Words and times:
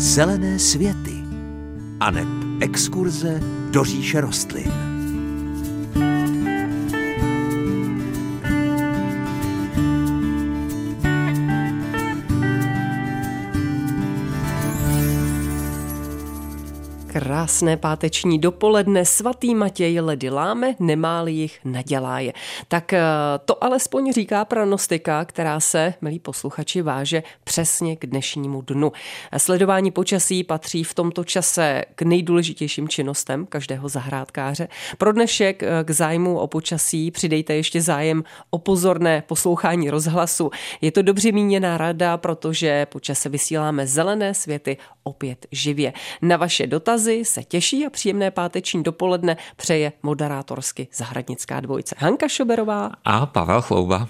Zelené 0.00 0.58
světy 0.58 1.24
aneb 2.00 2.28
exkurze 2.60 3.40
do 3.70 3.84
říše 3.84 4.20
rostlin. 4.20 4.99
Krásné 17.40 17.76
páteční 17.76 18.38
dopoledne, 18.38 19.04
svatý 19.04 19.54
Matěj 19.54 20.00
ledy 20.00 20.30
láme, 20.30 20.74
nemá 20.78 21.24
jich, 21.28 21.58
nadělá 21.64 22.20
je. 22.20 22.32
Tak 22.68 22.92
eh, 22.92 23.02
to 23.44 23.64
alespoň 23.64 24.12
říká 24.12 24.44
pranostika, 24.44 25.24
která 25.24 25.60
se, 25.60 25.94
milí 26.00 26.18
posluchači, 26.18 26.82
váže 26.82 27.22
přesně 27.44 27.96
k 27.96 28.06
dnešnímu 28.06 28.62
dnu. 28.62 28.92
Sledování 29.36 29.90
počasí 29.90 30.44
patří 30.44 30.84
v 30.84 30.94
tomto 30.94 31.24
čase 31.24 31.84
k 31.94 32.02
nejdůležitějším 32.02 32.88
činnostem 32.88 33.46
každého 33.46 33.88
zahrádkáře. 33.88 34.68
Pro 34.98 35.12
dnešek 35.12 35.62
eh, 35.62 35.68
k 35.84 35.90
zájmu 35.90 36.38
o 36.38 36.46
počasí 36.46 37.10
přidejte 37.10 37.54
ještě 37.54 37.82
zájem 37.82 38.24
o 38.50 38.58
pozorné 38.58 39.22
poslouchání 39.26 39.90
rozhlasu. 39.90 40.50
Je 40.80 40.92
to 40.92 41.02
dobře 41.02 41.32
míněná 41.32 41.78
rada, 41.78 42.16
protože 42.16 42.86
počase 42.86 43.28
vysíláme 43.28 43.86
zelené 43.86 44.34
světy 44.34 44.76
opět 45.02 45.46
živě. 45.52 45.92
Na 46.22 46.36
vaše 46.36 46.66
dotazy 46.66 47.24
se 47.30 47.44
těší 47.44 47.86
a 47.86 47.90
příjemné 47.90 48.30
páteční 48.30 48.82
dopoledne 48.82 49.36
přeje 49.56 49.92
moderátorsky 50.02 50.88
zahradnická 50.94 51.60
dvojice 51.60 51.94
Hanka 51.98 52.28
Šoberová 52.28 52.90
a 53.04 53.26
Pavel 53.26 53.62
Chlouba. 53.62 54.08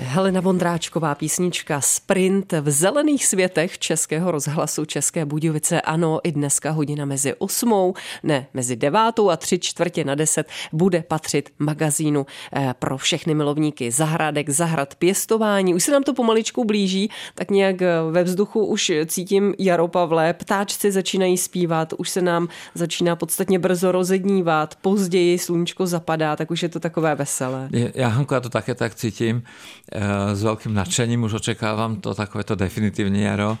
Helena 0.00 0.40
Vondráčková 0.40 1.14
písnička 1.14 1.80
Sprint 1.80 2.52
v 2.52 2.70
zelených 2.70 3.26
světech 3.26 3.78
Českého 3.78 4.30
rozhlasu 4.30 4.84
České 4.84 5.24
Budějovice. 5.24 5.80
Ano, 5.80 6.20
i 6.24 6.32
dneska 6.32 6.70
hodina 6.70 7.04
mezi 7.04 7.34
osmou, 7.34 7.94
ne, 8.22 8.46
mezi 8.54 8.76
devátou 8.76 9.30
a 9.30 9.36
tři 9.36 9.58
čtvrtě 9.58 10.04
na 10.04 10.14
deset 10.14 10.48
bude 10.72 11.02
patřit 11.02 11.50
magazínu 11.58 12.26
eh, 12.52 12.74
pro 12.78 12.98
všechny 12.98 13.34
milovníky 13.34 13.90
zahradek, 13.90 14.50
zahrad, 14.50 14.94
pěstování. 14.94 15.74
Už 15.74 15.84
se 15.84 15.92
nám 15.92 16.02
to 16.02 16.14
pomaličku 16.14 16.64
blíží, 16.64 17.10
tak 17.34 17.50
nějak 17.50 17.82
eh, 17.82 17.88
ve 18.10 18.24
vzduchu 18.24 18.66
už 18.66 18.92
cítím 19.06 19.54
jaro 19.58 19.88
Pavle, 19.88 20.32
ptáčci 20.32 20.92
začínají 20.92 21.36
zpívat, 21.36 21.92
už 21.98 22.08
se 22.10 22.22
nám 22.22 22.48
začíná 22.74 23.16
podstatně 23.16 23.58
brzo 23.58 23.92
rozednívat, 23.92 24.74
později 24.74 25.38
sluníčko 25.38 25.86
zapadá, 25.86 26.36
tak 26.36 26.50
už 26.50 26.62
je 26.62 26.68
to 26.68 26.80
takové 26.80 27.14
veselé. 27.14 27.68
Já, 27.94 28.08
Hanko, 28.08 28.34
já 28.34 28.40
to 28.40 28.48
také 28.48 28.74
tak 28.74 28.94
cítím. 28.94 29.42
Eh, 29.88 30.36
s 30.36 30.40
veľkým 30.44 30.76
nadšením 30.76 31.24
už 31.24 31.40
očekávam 31.40 32.04
to 32.04 32.12
takovéto 32.12 32.52
definitívne 32.52 33.24
jaro. 33.24 33.56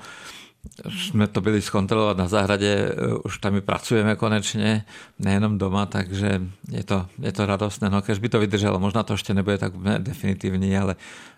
Už 0.84 1.16
sme 1.16 1.24
to 1.30 1.40
byli 1.40 1.62
skontrolovať 1.64 2.16
na 2.18 2.28
záhrade, 2.28 2.68
eh, 2.68 2.92
už 3.24 3.40
tam 3.40 3.56
i 3.56 3.64
pracujeme 3.64 4.12
konečne, 4.12 4.84
nejenom 5.16 5.56
doma, 5.56 5.88
takže 5.88 6.44
je 6.68 6.84
to, 6.84 7.08
je 7.16 7.32
to 7.32 7.48
radostné. 7.48 7.88
No, 7.88 8.04
keď 8.04 8.20
by 8.20 8.28
to 8.28 8.38
vydrželo, 8.44 8.76
možná 8.76 9.02
to 9.02 9.16
ještě 9.16 9.34
nebude 9.34 9.58
tak 9.58 9.72
definitivní, 9.98 10.78
ale 10.78 10.96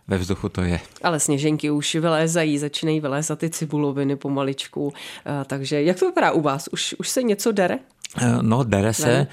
ve 0.08 0.18
vzduchu 0.18 0.48
to 0.48 0.62
je. 0.62 0.80
Ale 1.02 1.20
sněženky 1.20 1.70
už 1.70 1.94
vylézají, 1.94 2.58
začínají 2.58 3.00
vylézat 3.00 3.38
ty 3.38 3.50
cibuloviny 3.50 4.16
pomaličku. 4.16 4.92
Eh, 5.26 5.44
takže 5.46 5.82
jak 5.82 5.98
to 5.98 6.06
vypadá 6.06 6.32
u 6.32 6.40
vás? 6.40 6.68
Už, 6.72 6.94
už 6.98 7.08
se 7.08 7.22
něco 7.22 7.52
dere? 7.52 7.78
Eh, 8.16 8.38
no, 8.42 8.64
dere 8.64 8.94
se, 8.94 9.26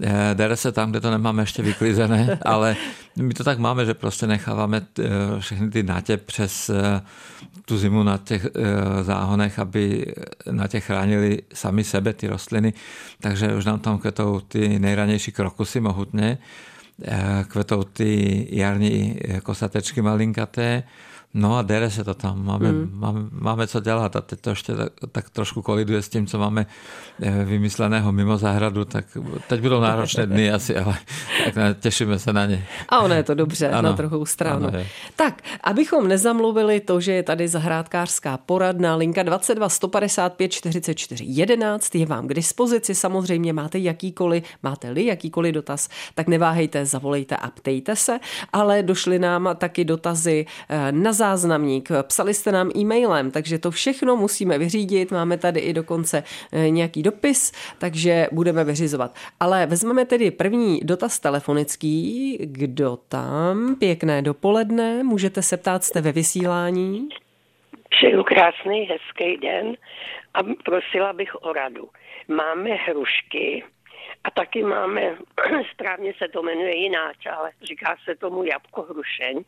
ne? 0.00 0.34
dere 0.34 0.56
se 0.56 0.72
tam, 0.72 0.90
kde 0.90 1.00
to 1.00 1.10
nemáme 1.10 1.42
ještě 1.42 1.62
vyklizené, 1.62 2.38
ale 2.42 2.76
my 3.16 3.34
to 3.34 3.44
tak 3.44 3.58
máme, 3.58 3.86
že 3.86 3.94
prostě 3.94 4.26
necháváme 4.26 4.82
eh, 4.98 5.04
všechny 5.38 5.70
ty 5.70 5.82
nátě 5.82 6.16
přes 6.16 6.70
eh, 6.70 7.02
tu 7.64 7.78
zimu 7.78 8.02
na 8.02 8.18
těch 8.18 8.46
záhonech, 9.02 9.58
aby 9.58 10.14
na 10.50 10.66
těch 10.66 10.84
chránili 10.84 11.42
sami 11.54 11.84
sebe, 11.84 12.12
ty 12.12 12.26
rostliny, 12.26 12.72
takže 13.20 13.54
už 13.54 13.64
nám 13.64 13.78
tam 13.78 13.98
kvetou 13.98 14.40
ty 14.40 14.78
nejranější 14.78 15.32
krokusy 15.32 15.80
mohutně, 15.80 16.38
kvetou 17.48 17.82
ty 17.82 18.46
jarní 18.50 19.18
kosatečky 19.42 20.02
malinkaté, 20.02 20.82
No 21.34 21.56
a 21.56 21.62
dere 21.62 21.90
se 21.90 22.04
to 22.04 22.14
tam, 22.14 22.44
máme, 22.44 22.68
hmm. 22.68 22.90
máme, 22.92 23.20
máme 23.30 23.66
co 23.66 23.80
dělat 23.80 24.16
a 24.16 24.20
teď 24.20 24.40
to 24.40 24.50
ještě 24.50 24.74
tak, 24.74 24.92
tak 25.12 25.30
trošku 25.30 25.62
koliduje 25.62 26.02
s 26.02 26.08
tím, 26.08 26.26
co 26.26 26.38
máme 26.38 26.66
eh, 27.22 27.44
vymysleného 27.44 28.12
mimo 28.12 28.38
zahradu, 28.38 28.84
tak 28.84 29.04
teď 29.48 29.60
budou 29.60 29.80
náročné 29.80 30.26
dny 30.26 30.52
asi, 30.52 30.76
ale 30.76 30.98
tak 31.44 31.56
ne, 31.56 31.76
těšíme 31.80 32.18
se 32.18 32.32
na 32.32 32.46
ně. 32.46 32.66
A 32.88 33.00
ono 33.00 33.14
je 33.14 33.22
to 33.22 33.34
dobře, 33.34 33.70
ano, 33.70 33.82
na 33.88 33.92
druhou 33.92 34.26
stranu. 34.26 34.68
Ano, 34.68 34.78
tak, 35.16 35.42
abychom 35.64 36.08
nezamluvili 36.08 36.80
to, 36.80 37.00
že 37.00 37.12
je 37.12 37.22
tady 37.22 37.48
zahrádkářská 37.48 38.36
poradná 38.36 38.96
linka 38.96 39.22
22 39.22 39.68
155 39.68 40.48
44 40.48 41.24
11 41.28 41.94
je 41.94 42.06
vám 42.06 42.28
k 42.28 42.34
dispozici, 42.34 42.94
samozřejmě 42.94 43.52
máte 43.52 43.78
jakýkoliv, 43.78 44.44
máte-li 44.62 45.06
jakýkoliv 45.06 45.54
dotaz, 45.54 45.88
tak 46.14 46.28
neváhejte, 46.28 46.86
zavolejte 46.86 47.36
a 47.36 47.50
ptejte 47.50 47.96
se, 47.96 48.18
ale 48.52 48.82
došly 48.82 49.18
nám 49.18 49.48
taky 49.58 49.84
dotazy 49.84 50.46
eh, 50.68 50.92
na 50.92 51.21
záznamník, 51.22 51.88
psali 52.02 52.34
jste 52.34 52.52
nám 52.52 52.70
e-mailem, 52.76 53.30
takže 53.30 53.58
to 53.58 53.70
všechno 53.70 54.16
musíme 54.16 54.58
vyřídit. 54.58 55.10
Máme 55.10 55.38
tady 55.38 55.60
i 55.60 55.72
dokonce 55.72 56.22
eh, 56.52 56.70
nějaký 56.70 57.02
dopis, 57.02 57.52
takže 57.78 58.26
budeme 58.32 58.64
vyřizovat. 58.64 59.10
Ale 59.40 59.66
vezmeme 59.66 60.04
tedy 60.04 60.30
první 60.30 60.80
dotaz 60.84 61.20
telefonický. 61.20 62.38
Kdo 62.40 62.98
tam? 63.08 63.76
Pěkné 63.78 64.22
dopoledne. 64.22 65.02
Můžete 65.02 65.42
se 65.42 65.56
ptát, 65.56 65.84
jste 65.84 66.00
ve 66.00 66.12
vysílání? 66.12 67.08
Přeju 67.90 68.22
krásný, 68.22 68.88
hezký 68.90 69.36
den 69.36 69.76
a 70.34 70.38
prosila 70.64 71.12
bych 71.12 71.34
o 71.42 71.52
radu. 71.52 71.88
Máme 72.28 72.70
hrušky, 72.70 73.64
a 74.24 74.30
taky 74.30 74.62
máme, 74.62 75.16
správně 75.72 76.12
se 76.18 76.28
to 76.28 76.42
jmenuje 76.42 76.76
jináč, 76.76 77.26
ale 77.26 77.50
říká 77.62 77.96
se 78.04 78.14
tomu 78.14 78.44
jabko 78.44 78.82
hrušeň. 78.82 79.44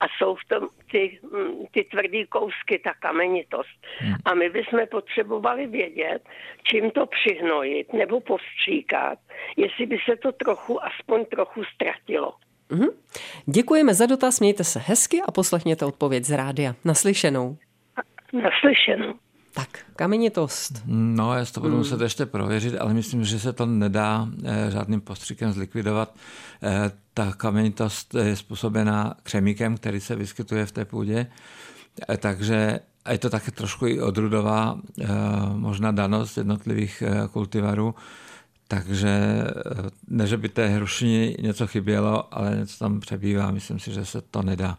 A 0.00 0.04
jsou 0.08 0.34
v 0.34 0.44
tom 0.48 0.68
ty, 0.90 1.18
mm, 1.22 1.66
ty 1.70 1.84
tvrdý 1.84 2.26
kousky, 2.26 2.78
ta 2.78 2.94
kamenitost. 2.94 3.86
Hmm. 3.98 4.14
A 4.24 4.34
my 4.34 4.50
bychom 4.50 4.80
potřebovali 4.90 5.66
vědět, 5.66 6.22
čím 6.62 6.90
to 6.90 7.06
přihnojit 7.06 7.92
nebo 7.92 8.20
postříkat, 8.20 9.18
jestli 9.56 9.86
by 9.86 9.98
se 10.10 10.16
to 10.16 10.32
trochu, 10.32 10.84
aspoň 10.84 11.24
trochu 11.24 11.64
ztratilo. 11.64 12.34
Mm-hmm. 12.70 12.90
Děkujeme 13.46 13.94
za 13.94 14.06
dotaz, 14.06 14.40
mějte 14.40 14.64
se 14.64 14.78
hezky 14.78 15.20
a 15.26 15.30
poslechněte 15.32 15.84
odpověď 15.84 16.24
z 16.24 16.30
rádia. 16.30 16.74
Naslyšenou. 16.84 17.56
Naslyšenou. 18.32 19.14
Tak, 19.54 19.78
kamenitost. 19.96 20.82
No, 20.86 21.34
já 21.34 21.44
to 21.44 21.60
budu 21.60 21.76
muset 21.76 22.00
ještě 22.00 22.26
prověřit, 22.26 22.76
ale 22.80 22.94
myslím, 22.94 23.24
že 23.24 23.38
se 23.38 23.52
to 23.52 23.66
nedá 23.66 24.28
eh, 24.44 24.70
žádným 24.70 25.00
postřikem 25.00 25.52
zlikvidovat. 25.52 26.14
Eh, 26.62 26.90
ta 27.14 27.32
kamenitost 27.32 28.14
je 28.14 28.36
způsobená 28.36 29.14
křemíkem, 29.22 29.76
který 29.76 30.00
se 30.00 30.16
vyskytuje 30.16 30.66
v 30.66 30.72
té 30.72 30.84
půdě, 30.84 31.26
eh, 32.08 32.16
takže 32.16 32.80
je 33.10 33.18
to 33.18 33.30
také 33.30 33.50
trošku 33.50 33.86
i 33.86 34.00
odrudová 34.00 34.78
možná 35.54 35.90
danost 35.92 36.36
jednotlivých 36.36 37.02
kultivarů, 37.32 37.94
takže 38.68 39.44
ne, 40.08 40.26
že 40.26 40.36
by 40.36 40.48
té 40.48 40.68
hrušini 40.68 41.36
něco 41.40 41.66
chybělo, 41.66 42.34
ale 42.34 42.56
něco 42.56 42.78
tam 42.78 43.00
přebývá. 43.00 43.50
Myslím 43.50 43.78
si, 43.78 43.92
že 43.92 44.04
se 44.04 44.20
to 44.20 44.42
nedá 44.42 44.78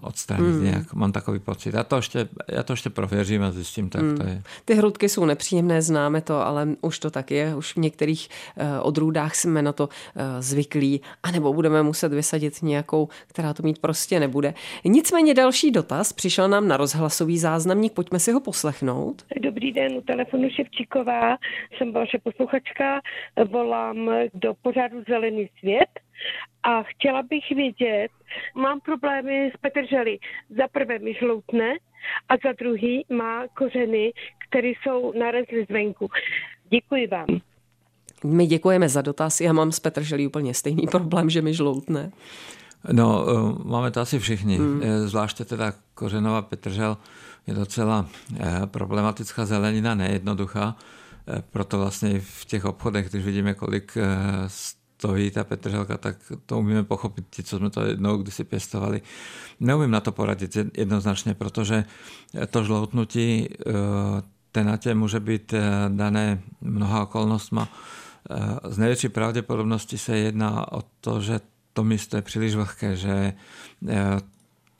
odstranit 0.00 0.54
mm. 0.54 0.64
nějak. 0.64 0.94
Mám 0.94 1.12
takový 1.12 1.38
pocit. 1.38 1.74
Já 1.74 1.84
to 1.84 1.96
ještě, 1.96 2.28
já 2.48 2.62
to 2.62 2.72
ještě 2.72 2.90
prověřím 2.90 3.42
a 3.42 3.50
zjistím, 3.50 3.90
tak 3.90 4.02
mm. 4.02 4.16
to 4.16 4.26
je. 4.26 4.42
Ty 4.64 4.74
hrudky 4.74 5.08
jsou 5.08 5.24
nepříjemné, 5.24 5.82
známe 5.82 6.20
to, 6.20 6.46
ale 6.46 6.68
už 6.80 6.98
to 6.98 7.10
tak 7.10 7.30
je. 7.30 7.54
Už 7.54 7.72
v 7.72 7.76
některých 7.76 8.28
uh, 8.56 8.64
odrůdách 8.86 9.34
jsme 9.34 9.62
na 9.62 9.72
to 9.72 9.84
uh, 9.84 10.22
zvyklí, 10.38 11.00
anebo 11.22 11.52
budeme 11.52 11.82
muset 11.82 12.12
vysadit 12.12 12.62
nějakou, 12.62 13.08
která 13.26 13.54
to 13.54 13.62
mít 13.62 13.78
prostě 13.78 14.20
nebude. 14.20 14.54
Nicméně 14.84 15.34
další 15.34 15.70
dotaz 15.70 16.12
přišel 16.12 16.48
nám 16.48 16.68
na 16.68 16.76
rozhlasový 16.76 17.38
záznamník, 17.38 17.92
pojďme 17.92 18.18
si 18.18 18.32
ho 18.32 18.40
poslechnout. 18.40 19.22
Dobrý 19.40 19.72
den, 19.72 19.92
u 19.92 20.00
telefonu 20.00 20.48
Ševčíková, 20.50 21.36
jsem 21.76 21.92
vaše 21.92 22.18
posluchačka, 22.18 23.00
volám 23.50 24.10
do 24.34 24.54
pořadu 24.62 25.02
Zelený 25.08 25.48
svět 25.58 26.03
a 26.62 26.82
chtěla 26.82 27.22
bych 27.22 27.50
vědět, 27.50 28.08
mám 28.54 28.80
problémy 28.80 29.50
s 29.54 29.60
petrželi. 29.60 30.18
Za 30.58 30.68
prvé 30.68 30.98
mi 30.98 31.14
žloutne 31.14 31.72
a 32.28 32.34
za 32.44 32.52
druhý 32.52 33.04
má 33.10 33.48
kořeny, 33.48 34.12
které 34.48 34.68
jsou 34.68 35.12
narezly 35.18 35.64
zvenku. 35.64 36.10
Děkuji 36.68 37.06
vám. 37.06 37.26
My 38.24 38.46
děkujeme 38.46 38.88
za 38.88 39.02
dotaz. 39.02 39.40
Já 39.40 39.52
mám 39.52 39.72
s 39.72 39.80
petrželí 39.80 40.26
úplně 40.26 40.54
stejný 40.54 40.86
problém, 40.86 41.30
že 41.30 41.42
mi 41.42 41.54
žloutne. 41.54 42.10
No, 42.92 43.26
eh, 43.28 43.68
máme 43.68 43.90
to 43.90 44.00
asi 44.00 44.18
všichni. 44.18 44.58
Hmm. 44.58 44.80
Eh, 44.82 45.08
zvláště 45.08 45.44
teda 45.44 45.72
kořenová 45.94 46.42
petržel 46.42 46.96
je 47.46 47.54
docela 47.54 48.06
eh, 48.36 48.60
problematická 48.66 49.46
zelenina, 49.46 49.94
nejednoduchá. 49.94 50.76
Proto 51.50 51.78
vlastně 51.78 52.20
v 52.20 52.44
těch 52.44 52.64
obchodech, 52.64 53.10
když 53.10 53.24
vidíme, 53.24 53.54
kolik 53.54 53.98
stojí 55.04 55.30
ta 55.30 55.44
petrželka, 55.44 55.96
tak 55.96 56.16
to 56.46 56.58
umíme 56.58 56.84
pochopit, 56.84 57.24
ti, 57.30 57.42
co 57.42 57.58
jsme 57.58 57.70
to 57.70 57.84
jednou 57.84 58.16
kdysi 58.16 58.44
pěstovali. 58.44 59.02
Neumím 59.60 59.90
na 59.90 60.00
to 60.00 60.12
poradit 60.12 60.56
jednoznačně, 60.76 61.34
protože 61.34 61.84
to 62.50 62.64
žloutnutí 62.64 63.48
eh, 63.48 63.72
tenatě 64.52 64.94
může 64.94 65.20
být 65.20 65.54
dané 65.88 66.40
mnoha 66.60 67.02
okolnostma. 67.02 67.68
Z 68.64 68.78
největší 68.78 69.08
pravděpodobnosti 69.08 69.98
se 69.98 70.16
jedná 70.16 70.72
o 70.72 70.82
to, 71.00 71.20
že 71.20 71.40
to 71.72 71.84
místo 71.84 72.16
je 72.16 72.22
příliš 72.22 72.54
vlhké, 72.54 72.96
že 72.96 73.32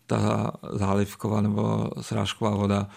ta 0.06 0.52
zálivková 0.72 1.40
nebo 1.40 1.90
srážková 2.00 2.50
voda 2.50 2.88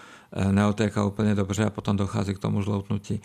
neotéká 0.50 1.04
úplně 1.04 1.34
dobře 1.34 1.64
a 1.64 1.70
potom 1.70 1.96
dochází 1.96 2.34
k 2.34 2.38
tomu 2.38 2.62
žloutnutí 2.62 3.20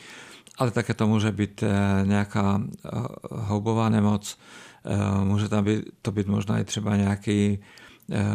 ale 0.57 0.71
také 0.71 0.93
to 0.93 1.07
může 1.07 1.31
být 1.31 1.63
eh, 1.63 2.05
nějaká 2.05 2.61
eh, 2.61 2.89
houbová 3.29 3.89
nemoc, 3.89 4.39
eh, 4.85 5.25
může 5.25 5.49
tam 5.49 5.63
být, 5.63 5.85
to 6.01 6.11
být 6.11 6.27
možná 6.27 6.59
i 6.59 6.63
třeba 6.63 6.95
nějaký 6.95 7.59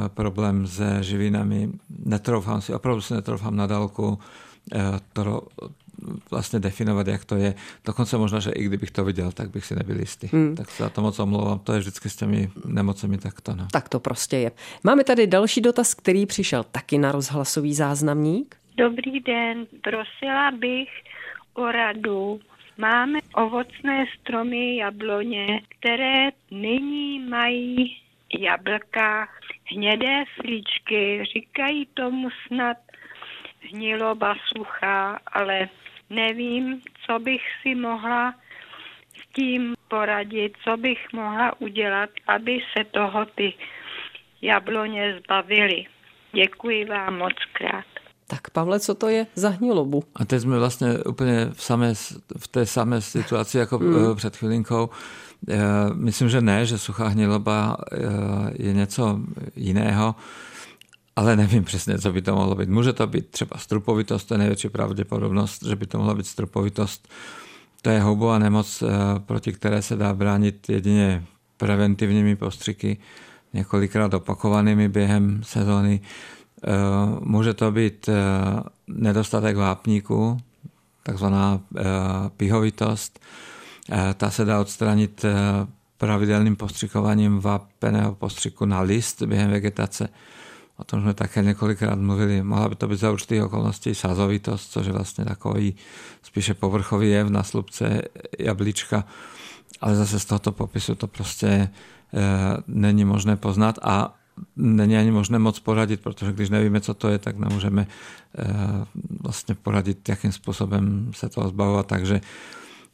problém 0.09 0.67
se 0.67 1.03
živinami. 1.03 1.69
Netroufám 2.05 2.61
si, 2.61 2.75
opravdu 2.75 3.01
si 3.01 3.15
netroufám 3.15 3.57
na 3.57 3.67
dálku 3.67 4.19
to 5.13 5.43
vlastně 6.31 6.61
definovat, 6.61 7.07
jak 7.07 7.25
to 7.25 7.37
je. 7.37 7.55
Dokonce 7.85 8.19
možná, 8.19 8.41
že 8.41 8.51
i 8.51 8.65
kdybych 8.65 8.91
to 8.91 9.05
viděl, 9.05 9.33
tak 9.33 9.51
bych 9.51 9.65
si 9.65 9.75
nebyl 9.75 10.01
jistý. 10.01 10.29
Hmm. 10.33 10.57
Tak 10.57 10.71
se 10.71 10.83
za 10.83 10.91
to 10.91 11.03
moc 11.03 11.19
omlouvám. 11.19 11.59
To 11.59 11.73
je 11.73 11.79
vždycky 11.79 12.11
s 12.11 12.17
těmi 12.17 12.51
nemocemi 12.65 13.19
takto. 13.19 13.55
No. 13.57 13.67
Tak 13.73 13.89
to 13.89 14.01
prostě 14.01 14.37
je. 14.37 14.53
Máme 14.85 15.05
tady 15.05 15.27
další 15.27 15.61
dotaz, 15.61 15.95
který 15.95 16.27
přišel 16.27 16.65
taky 16.73 16.99
na 16.99 17.13
rozhlasový 17.13 17.75
záznamník. 17.75 18.57
Dobrý 18.77 19.21
den, 19.21 19.67
prosila 19.83 20.51
bych 20.51 20.89
o 21.59 21.73
radu. 21.73 22.41
Máme 22.77 23.19
ovocné 23.35 24.07
stromy 24.21 24.77
jabloně, 24.77 25.61
které 25.69 26.31
nyní 26.51 27.21
mají 27.21 28.03
jablka, 28.39 29.29
hnědé 29.65 30.25
slíčky, 30.35 31.25
říkají 31.35 31.87
tomu 31.87 32.29
snad 32.47 32.77
hniloba 33.73 34.35
suchá, 34.57 35.19
ale 35.27 35.69
nevím, 36.11 36.83
co 37.07 37.19
bych 37.19 37.43
si 37.63 37.75
mohla 37.75 38.35
s 39.17 39.33
tím 39.33 39.75
poradit, 39.89 40.57
co 40.65 40.77
bych 40.77 41.13
mohla 41.13 41.61
udělat, 41.61 42.11
aby 42.27 42.61
se 42.77 42.85
toho 42.85 43.25
ty 43.25 43.53
jabloně 44.43 45.19
zbavily. 45.19 45.87
Děkuji 46.33 46.85
vám 46.85 47.19
moc 47.19 47.35
krát. 47.53 47.98
Tak 48.31 48.51
Pavle, 48.51 48.81
co 48.81 48.95
to 48.95 49.09
je 49.09 49.27
za 49.35 49.49
hnilobu? 49.49 50.05
A 50.17 50.25
teď 50.25 50.43
jsme 50.43 50.59
vlastně 50.59 50.99
úplně 50.99 51.51
v, 51.53 51.63
samé, 51.63 51.95
v 52.39 52.49
té 52.49 52.67
samé 52.67 53.01
situaci 53.01 53.59
jako 53.59 53.79
mm. 53.79 54.17
před 54.17 54.37
chvilinkou. 54.37 54.91
Myslím, 55.95 56.29
že 56.29 56.41
ne, 56.41 56.67
že 56.67 56.79
suchá 56.79 57.09
hniloba 57.09 57.77
eh, 57.93 57.99
je 58.55 58.73
něco 58.73 59.21
jiného, 59.57 60.15
ale 61.17 61.37
nevím 61.37 61.65
přesně, 61.65 61.99
co 61.99 62.13
by 62.13 62.23
to 62.23 62.35
mohlo 62.35 62.55
být. 62.55 62.69
Může 62.69 62.93
to 62.93 63.07
být 63.07 63.29
třeba 63.31 63.59
strupovitost, 63.59 64.29
to 64.29 64.35
je 64.35 64.39
největší 64.39 64.69
pravděpodobnost, 64.69 65.65
že 65.65 65.77
by 65.77 65.87
to 65.87 65.99
mohla 65.99 66.15
být 66.15 66.27
strupovitost. 66.27 67.09
To 67.83 67.91
je 67.91 68.01
houbová 68.01 68.39
nemoc, 68.39 68.83
eh, 68.83 68.87
proti 69.19 69.53
které 69.53 69.83
se 69.83 69.97
dá 69.97 70.15
bránit 70.15 70.69
jedině 70.69 71.25
preventivními 71.57 72.37
postřiky, 72.37 72.97
několikrát 73.53 74.15
opakovanými 74.15 74.89
během 74.89 75.41
sezóny. 75.43 76.01
Eh, 76.65 76.71
může 77.21 77.55
to 77.55 77.73
být 77.73 78.09
eh, 78.09 78.15
nedostatek 78.89 79.57
vápníku, 79.57 80.39
takzvaná 81.03 81.61
eh, 81.77 81.83
pihovitost. 82.37 83.21
Ta 84.17 84.31
se 84.31 84.45
dá 84.45 84.61
odstranit 84.61 85.25
pravidelným 85.99 86.57
postřikováním 86.57 87.41
vápeného 87.41 88.15
postřiku 88.15 88.65
na 88.65 88.81
list 88.81 89.23
během 89.23 89.51
vegetace. 89.51 90.09
O 90.77 90.85
tom 90.85 91.01
jsme 91.01 91.15
také 91.15 91.43
několikrát 91.43 91.99
mluvili. 91.99 92.43
Mohla 92.43 92.69
by 92.69 92.75
to 92.75 92.89
být 92.89 92.99
za 92.99 93.13
určitých 93.13 93.43
okolností 93.43 93.95
sazovitost, 93.95 94.73
což 94.73 94.87
je 94.87 94.93
vlastně 94.93 95.25
takový 95.25 95.75
spíše 96.23 96.55
povrchový 96.55 97.11
jev 97.11 97.29
na 97.29 97.43
slupce 97.43 98.03
jablíčka, 98.39 99.05
ale 99.81 99.97
zase 99.97 100.21
z 100.21 100.25
tohoto 100.25 100.53
popisu 100.53 100.95
to 100.95 101.07
prostě 101.07 101.49
e, 101.49 101.71
není 102.67 103.05
možné 103.05 103.37
poznat 103.37 103.79
a 103.83 104.18
není 104.57 104.97
ani 104.97 105.11
možné 105.11 105.39
moc 105.39 105.61
poradit, 105.61 106.01
protože 106.01 106.33
když 106.33 106.51
nevíme, 106.51 106.81
co 106.81 106.95
to 106.95 107.09
je, 107.09 107.19
tak 107.19 107.39
nemůžeme 107.39 107.87
eh, 108.39 108.47
vlastně 109.21 109.55
poradit, 109.55 110.09
jakým 110.09 110.33
způsobem 110.33 111.11
se 111.15 111.29
toho 111.29 111.49
zbavovat. 111.49 111.87
Takže 111.87 112.21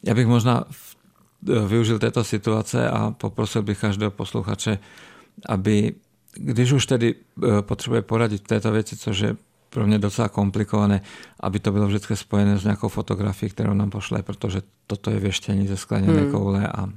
já 0.03 0.13
bych 0.13 0.27
možná 0.27 0.63
eh, 0.65 1.67
využil 1.67 1.99
této 1.99 2.23
situace 2.23 2.89
a 2.89 3.11
poprosil 3.11 3.61
bych 3.63 3.79
každého 3.79 4.11
posluchače, 4.11 4.79
aby 5.49 5.93
když 6.33 6.71
už 6.71 6.85
tedy 6.85 7.15
eh, 7.15 7.61
potřebuje 7.61 8.01
poradit 8.01 8.41
v 8.41 8.47
této 8.47 8.71
věci, 8.71 8.97
což 8.97 9.19
je 9.19 9.35
pro 9.69 9.87
mě 9.87 9.99
docela 9.99 10.29
komplikované, 10.29 11.01
aby 11.39 11.59
to 11.59 11.71
bylo 11.71 11.87
vždycky 11.87 12.15
spojené 12.15 12.57
s 12.57 12.63
nějakou 12.63 12.87
fotografií, 12.87 13.49
kterou 13.49 13.73
nám 13.73 13.89
pošle, 13.89 14.23
protože 14.23 14.61
toto 14.87 15.11
je 15.11 15.19
věštění 15.19 15.67
ze 15.67 15.77
skleněné 15.77 16.21
hmm. 16.21 16.31
koule 16.31 16.67
a 16.67 16.89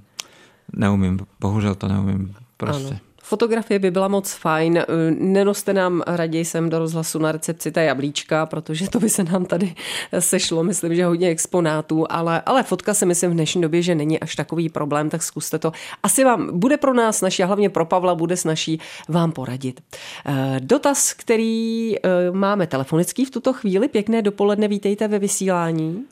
neumím, 0.73 1.19
bohužel 1.41 1.75
to 1.75 1.89
neumím 1.89 2.35
prostě. 2.57 2.95
Ano. 2.95 3.08
Fotografie 3.29 3.79
by 3.79 3.91
byla 3.91 4.09
moc 4.09 4.35
fajn. 4.35 4.85
Nenoste 5.19 5.73
nám 5.73 6.03
raději 6.07 6.45
sem 6.45 6.71
do 6.71 6.79
rozhlasu 6.79 7.19
na 7.19 7.33
recepci 7.33 7.73
ta 7.73 7.81
jablíčka, 7.81 8.47
protože 8.47 8.91
to 8.91 9.01
by 9.01 9.09
se 9.09 9.25
nám 9.25 9.45
tady 9.45 9.75
sešlo, 10.19 10.65
myslím, 10.65 10.95
že 10.95 11.05
hodně 11.05 11.29
exponátů, 11.29 12.07
ale, 12.11 12.43
ale 12.47 12.63
fotka 12.63 12.95
si 12.95 13.07
myslím 13.07 13.31
v 13.31 13.35
dnešní 13.35 13.63
době, 13.63 13.83
že 13.83 13.95
není 13.95 14.21
až 14.21 14.37
takový 14.37 14.69
problém, 14.69 15.11
tak 15.11 15.23
zkuste 15.23 15.59
to. 15.59 15.73
Asi 16.03 16.25
vám 16.25 16.59
bude 16.59 16.77
pro 16.77 16.95
nás 16.95 17.21
naší, 17.21 17.43
a 17.43 17.47
hlavně 17.47 17.71
pro 17.71 17.85
Pavla 17.85 18.15
bude 18.15 18.37
snaží 18.37 18.81
vám 19.09 19.33
poradit. 19.33 19.81
Eh, 20.27 20.61
dotaz, 20.61 21.13
který 21.13 21.95
eh, 21.97 22.01
máme 22.33 22.67
telefonický 22.67 23.25
v 23.25 23.31
tuto 23.31 23.53
chvíli. 23.53 23.89
Pěkné 23.89 24.23
dopoledne, 24.23 24.69
vítejte 24.69 25.09
ve 25.09 25.19
vysílání. 25.19 26.05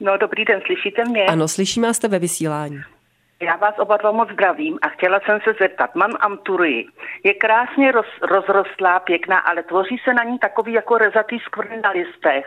No, 0.00 0.16
dobrý 0.16 0.44
den, 0.44 0.60
slyšíte 0.66 1.04
mě? 1.04 1.24
Ano, 1.24 1.48
slyšíme 1.48 1.94
jste 1.94 2.08
ve 2.08 2.18
vysílání. 2.18 2.80
Já 3.42 3.56
vás 3.56 3.74
oba 3.78 3.96
dva 3.96 4.12
moc 4.12 4.28
zdravím 4.32 4.78
a 4.82 4.88
chtěla 4.88 5.20
jsem 5.20 5.38
se 5.44 5.54
zeptat. 5.60 5.94
Mám 5.94 6.10
amturii. 6.20 6.86
Je 7.24 7.34
krásně 7.34 7.92
roz, 7.92 8.06
rozrostlá, 8.22 9.00
pěkná, 9.00 9.38
ale 9.38 9.62
tvoří 9.62 9.96
se 10.04 10.14
na 10.14 10.24
ní 10.24 10.38
takový 10.38 10.72
jako 10.72 10.98
rezatý 10.98 11.38
skvrny 11.38 11.80
na 11.80 11.90
listech. 11.90 12.46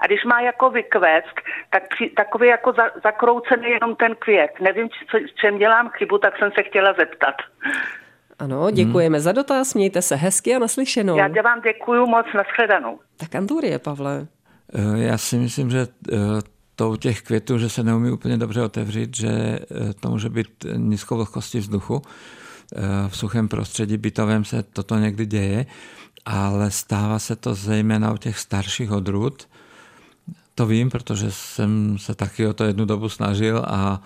A 0.00 0.06
když 0.06 0.24
má 0.24 0.40
jako 0.40 0.70
vykvést, 0.70 1.36
tak 1.70 1.88
při, 1.88 2.10
takový 2.16 2.48
jako 2.48 2.72
za, 2.72 2.90
zakroucený 3.04 3.70
jenom 3.70 3.96
ten 3.96 4.14
květ. 4.14 4.50
Nevím, 4.60 4.88
co, 5.10 5.18
čem 5.40 5.58
dělám 5.58 5.88
chybu, 5.88 6.18
tak 6.18 6.38
jsem 6.38 6.50
se 6.52 6.62
chtěla 6.62 6.92
zeptat. 6.98 7.34
Ano, 8.38 8.70
děkujeme 8.70 9.16
hmm. 9.16 9.24
za 9.24 9.32
dotaz, 9.32 9.74
mějte 9.74 10.02
se 10.02 10.16
hezky 10.16 10.54
a 10.54 10.58
naslyšenou. 10.58 11.16
Já 11.16 11.42
vám 11.42 11.60
děkuju 11.60 12.06
moc, 12.06 12.26
nashledanou. 12.34 12.98
Tak 13.16 13.34
Anturie, 13.34 13.78
Pavle. 13.78 14.26
Eh, 14.74 14.98
já 14.98 15.18
si 15.18 15.36
myslím, 15.36 15.70
že 15.70 15.86
to 16.76 16.90
u 16.90 16.96
těch 16.96 17.22
květů, 17.22 17.58
že 17.58 17.68
se 17.68 17.82
neumí 17.82 18.10
úplně 18.10 18.36
dobře 18.36 18.62
otevřít, 18.62 19.16
že 19.16 19.28
eh, 19.28 19.94
to 20.00 20.10
může 20.10 20.28
být 20.28 20.66
nízkou 20.76 21.16
vlhkostí 21.16 21.58
vzduchu. 21.58 22.02
Eh, 22.76 22.80
v 23.08 23.16
suchém 23.16 23.48
prostředí 23.48 23.96
bytovém 23.96 24.44
se 24.44 24.62
toto 24.62 24.98
někdy 24.98 25.26
děje, 25.26 25.66
ale 26.24 26.70
stává 26.70 27.18
se 27.18 27.36
to 27.36 27.54
zejména 27.54 28.12
u 28.12 28.16
těch 28.16 28.38
starších 28.38 28.92
odrůd. 28.92 29.48
To 30.54 30.66
vím, 30.66 30.90
protože 30.90 31.30
jsem 31.30 31.98
se 31.98 32.14
taky 32.14 32.46
o 32.46 32.52
to 32.52 32.64
jednu 32.64 32.84
dobu 32.84 33.08
snažil 33.08 33.64
a 33.66 34.02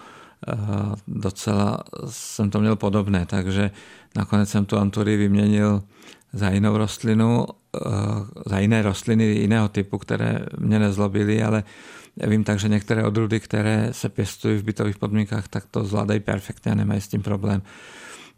eh, 0.48 0.56
docela 1.08 1.78
jsem 2.06 2.50
to 2.50 2.60
měl 2.60 2.76
podobné, 2.76 3.26
takže 3.26 3.70
nakonec 4.16 4.50
jsem 4.50 4.64
tu 4.64 4.78
antury 4.78 5.16
vyměnil 5.16 5.82
za 6.32 6.50
jinou 6.50 6.76
rostlinu, 6.76 7.46
za 8.46 8.58
jiné 8.58 8.82
rostliny 8.82 9.24
jiného 9.24 9.68
typu, 9.68 9.98
které 9.98 10.46
mě 10.58 10.78
nezlobily, 10.78 11.42
ale 11.42 11.64
vím 12.26 12.44
tak, 12.44 12.58
že 12.58 12.68
některé 12.68 13.04
odrůdy, 13.04 13.40
které 13.40 13.88
se 13.92 14.08
pěstují 14.08 14.58
v 14.58 14.62
bytových 14.62 14.98
podmínkách, 14.98 15.48
tak 15.48 15.64
to 15.70 15.84
zvládají 15.84 16.20
perfektně 16.20 16.72
a 16.72 16.74
nemají 16.74 17.00
s 17.00 17.08
tím 17.08 17.22
problém. 17.22 17.62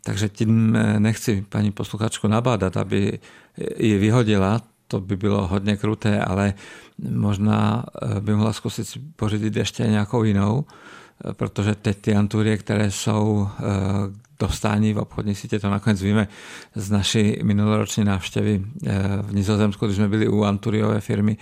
Takže 0.04 0.28
tím 0.28 0.76
eh, 0.76 1.00
nechci 1.00 1.44
paní 1.48 1.70
posluchačku 1.70 2.28
nabádat, 2.28 2.76
aby 2.76 3.18
ji 3.78 3.98
vyhodila, 3.98 4.62
to 4.88 5.00
by 5.00 5.16
bylo 5.16 5.46
hodně 5.46 5.76
kruté, 5.76 6.20
ale 6.20 6.54
možná 7.10 7.84
eh, 8.02 8.20
by 8.20 8.34
mohla 8.34 8.52
zkusit 8.52 8.86
pořídit 9.16 9.56
ještě 9.56 9.86
nějakou 9.86 10.24
jinou, 10.24 10.64
eh, 10.64 11.34
protože 11.34 11.74
teď 11.74 11.98
ty 11.98 12.14
anturie, 12.14 12.56
které 12.56 12.90
jsou 12.90 13.48
dostání 14.42 14.92
v 14.92 14.99
obchodní 14.99 15.34
sítě, 15.34 15.58
to 15.58 15.70
nakonec 15.70 16.02
víme 16.02 16.28
z 16.75 16.90
naší 16.90 17.38
minuloroční 17.42 18.04
návštěvy 18.04 18.64
v 19.22 19.34
Nizozemsku, 19.34 19.87
když 19.87 19.96
jsme 19.96 20.08
byli 20.08 20.28
u 20.28 20.42
anturiové 20.42 21.00
firmy, 21.00 21.37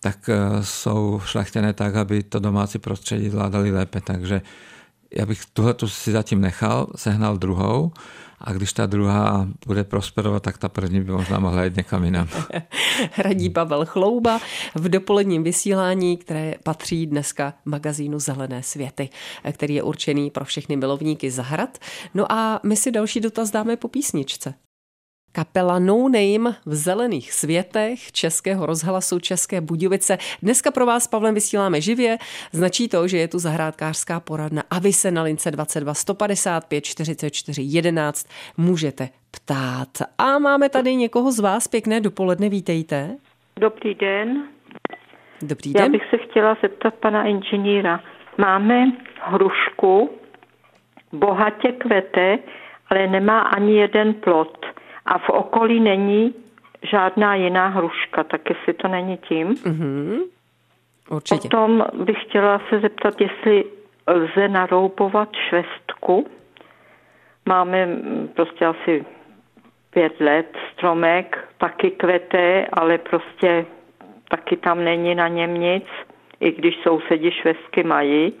tak 0.00 0.30
jsou 0.62 1.20
šlechtěné 1.24 1.72
tak, 1.72 1.94
aby 1.94 2.22
to 2.22 2.38
domácí 2.38 2.78
prostředí 2.78 3.28
zvládali 3.28 3.70
lépe. 3.70 4.00
Takže 4.00 4.42
já 5.10 5.26
bych 5.26 5.46
tuhle 5.52 5.74
si 5.86 6.12
zatím 6.12 6.40
nechal, 6.40 6.86
sehnal 6.96 7.36
druhou 7.38 7.92
a 8.40 8.52
když 8.52 8.72
ta 8.72 8.86
druhá 8.86 9.48
bude 9.66 9.84
prosperovat, 9.84 10.42
tak 10.42 10.58
ta 10.58 10.68
první 10.68 11.00
by 11.00 11.12
možná 11.12 11.38
mohla 11.38 11.64
jít 11.64 11.76
někam 11.76 12.04
jinam. 12.04 12.28
Radí 13.18 13.50
Pavel 13.50 13.86
Chlouba 13.86 14.40
v 14.74 14.88
dopoledním 14.88 15.42
vysílání, 15.42 16.16
které 16.16 16.54
patří 16.64 17.06
dneska 17.06 17.54
magazínu 17.64 18.18
Zelené 18.18 18.62
světy, 18.62 19.08
který 19.52 19.74
je 19.74 19.82
určený 19.82 20.30
pro 20.30 20.44
všechny 20.44 20.76
milovníky 20.76 21.30
zahrad. 21.30 21.78
No 22.14 22.32
a 22.32 22.60
my 22.62 22.76
si 22.76 22.90
další 22.90 23.20
dotaz 23.20 23.50
dáme 23.50 23.76
po 23.76 23.88
písničce. 23.88 24.54
Kapela 25.36 25.78
No 25.78 26.08
Name 26.08 26.50
v 26.66 26.74
zelených 26.74 27.32
světech 27.32 28.12
Českého 28.12 28.66
rozhlasu 28.66 29.20
České 29.20 29.60
Budějovice. 29.60 30.18
Dneska 30.42 30.70
pro 30.70 30.86
vás 30.86 31.04
s 31.04 31.08
Pavlem 31.08 31.34
vysíláme 31.34 31.80
živě. 31.80 32.16
Značí 32.52 32.88
to, 32.88 33.08
že 33.08 33.16
je 33.18 33.28
tu 33.28 33.38
zahrádkářská 33.38 34.20
poradna 34.20 34.62
a 34.70 34.78
vy 34.78 34.92
se 34.92 35.10
na 35.10 35.22
lince 35.22 35.50
22 35.50 35.94
155 35.94 36.84
44 36.84 37.62
11 37.62 38.26
můžete 38.56 39.08
ptát. 39.30 39.88
A 40.18 40.38
máme 40.38 40.68
tady 40.68 40.94
někoho 40.94 41.32
z 41.32 41.40
vás. 41.40 41.68
Pěkné 41.68 42.00
dopoledne, 42.00 42.48
vítejte. 42.48 43.16
Dobrý 43.60 43.94
den. 43.94 44.42
Dobrý 45.42 45.72
den. 45.72 45.82
Já 45.82 45.88
bych 45.88 46.02
se 46.10 46.16
chtěla 46.16 46.56
zeptat 46.62 46.94
pana 46.94 47.24
inženýra. 47.24 48.00
Máme 48.38 48.92
hrušku, 49.20 50.10
bohatě 51.12 51.72
kvete, 51.72 52.38
ale 52.90 53.06
nemá 53.06 53.40
ani 53.40 53.76
jeden 53.76 54.14
plot 54.14 54.65
a 55.06 55.18
v 55.18 55.28
okolí 55.28 55.80
není 55.80 56.34
žádná 56.82 57.34
jiná 57.34 57.66
hruška, 57.68 58.24
tak 58.24 58.50
jestli 58.50 58.72
to 58.72 58.88
není 58.88 59.16
tím. 59.16 59.54
Mm-hmm. 59.54 60.18
Určitě. 61.10 61.48
Potom 61.48 61.84
bych 62.04 62.22
chtěla 62.22 62.60
se 62.68 62.80
zeptat, 62.80 63.20
jestli 63.20 63.64
lze 64.06 64.48
naroubovat 64.48 65.28
švestku. 65.48 66.26
Máme 67.46 67.86
mm, 67.86 68.28
prostě 68.36 68.66
asi 68.66 69.04
pět 69.90 70.20
let 70.20 70.56
stromek, 70.72 71.48
taky 71.58 71.90
kvete, 71.90 72.66
ale 72.72 72.98
prostě 72.98 73.66
taky 74.28 74.56
tam 74.56 74.84
není 74.84 75.14
na 75.14 75.28
něm 75.28 75.54
nic, 75.54 75.86
i 76.40 76.52
když 76.52 76.76
sousedi 76.82 77.32
švestky 77.32 77.82
mají. 77.82 78.32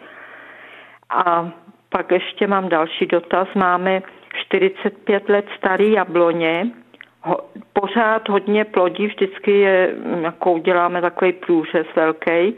A 1.10 1.50
pak 1.88 2.10
ještě 2.10 2.46
mám 2.46 2.68
další 2.68 3.06
dotaz. 3.06 3.48
Máme 3.54 4.02
45 4.44 5.28
let 5.28 5.46
starý 5.58 5.92
jabloně, 5.92 6.66
ho, 7.22 7.36
pořád 7.72 8.28
hodně 8.28 8.64
plodí, 8.64 9.06
vždycky 9.06 9.50
je, 9.50 9.94
jako 10.20 10.52
uděláme 10.52 11.00
takový 11.00 11.32
průřez 11.32 11.86
velký, 11.96 12.56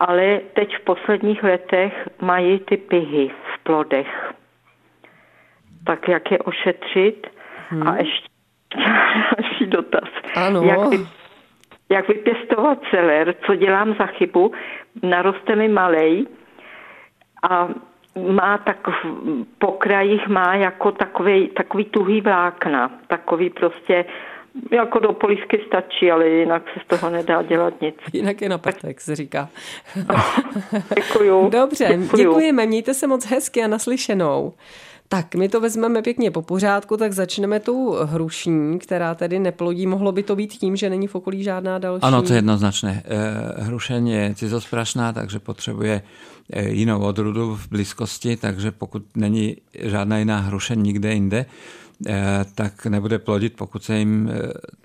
ale 0.00 0.40
teď 0.52 0.76
v 0.76 0.84
posledních 0.84 1.42
letech 1.42 2.08
mají 2.20 2.58
ty 2.58 2.76
pihy 2.76 3.30
v 3.54 3.62
plodech. 3.62 4.32
Tak 5.86 6.08
jak 6.08 6.30
je 6.30 6.38
ošetřit? 6.38 7.26
Hmm. 7.68 7.88
A 7.88 7.96
ještě 7.96 8.28
další 9.36 9.66
dotaz. 9.66 10.08
Ano. 10.34 10.62
Jak, 10.62 10.88
vy, 10.90 10.98
jak 11.88 12.08
vypěstovat 12.08 12.78
celer, 12.90 13.34
co 13.46 13.54
dělám 13.54 13.94
za 13.94 14.06
chybu, 14.06 14.52
naroste 15.02 15.56
mi 15.56 15.68
malej 15.68 16.26
a 17.50 17.68
má 18.32 18.58
tak 18.58 18.88
po 19.58 19.72
krajích 19.72 20.28
má 20.28 20.54
jako 20.54 20.92
takový, 20.92 21.48
takový 21.48 21.84
tuhý 21.84 22.20
vlákna, 22.20 22.90
takový 23.06 23.50
prostě 23.50 24.04
jako 24.70 24.98
do 24.98 25.12
polívky 25.12 25.60
stačí, 25.66 26.10
ale 26.10 26.28
jinak 26.28 26.62
se 26.74 26.80
z 26.84 26.86
toho 26.86 27.10
nedá 27.10 27.42
dělat 27.42 27.80
nic. 27.80 27.94
Jinak 28.12 28.42
je 28.42 28.48
na 28.48 28.58
prtek, 28.58 29.00
se 29.00 29.16
říká. 29.16 29.48
Děkuju. 30.94 31.48
Dobře, 31.52 31.98
Děkuju. 31.98 32.22
děkujeme, 32.22 32.66
mějte 32.66 32.94
se 32.94 33.06
moc 33.06 33.26
hezky 33.26 33.64
a 33.64 33.66
naslyšenou. 33.66 34.52
Tak, 35.10 35.34
my 35.34 35.48
to 35.48 35.60
vezmeme 35.60 36.02
pěkně 36.02 36.30
po 36.30 36.42
pořádku, 36.42 36.96
tak 36.96 37.12
začneme 37.12 37.60
tou 37.60 37.96
hrušní, 38.04 38.78
která 38.78 39.14
tedy 39.14 39.38
neplodí. 39.38 39.86
Mohlo 39.86 40.12
by 40.12 40.22
to 40.22 40.36
být 40.36 40.52
tím, 40.52 40.76
že 40.76 40.90
není 40.90 41.06
v 41.06 41.14
okolí 41.14 41.42
žádná 41.42 41.78
další? 41.78 42.02
Ano, 42.02 42.22
to 42.22 42.32
je 42.32 42.38
jednoznačné. 42.38 43.02
Eh, 43.04 43.62
hrušeň 43.62 44.08
je 44.08 44.34
cizosprašná, 44.34 45.12
takže 45.12 45.38
potřebuje 45.38 46.02
eh, 46.52 46.68
jinou 46.68 47.00
odrůdu 47.00 47.56
v 47.56 47.68
blízkosti, 47.68 48.36
takže 48.36 48.70
pokud 48.70 49.02
není 49.14 49.56
žádná 49.80 50.18
jiná 50.18 50.38
hrušeň 50.38 50.82
nikde 50.82 51.14
jinde, 51.14 51.46
tak 52.54 52.86
nebude 52.86 53.18
plodit, 53.18 53.56
pokud 53.56 53.84
se 53.84 53.98
jim 53.98 54.30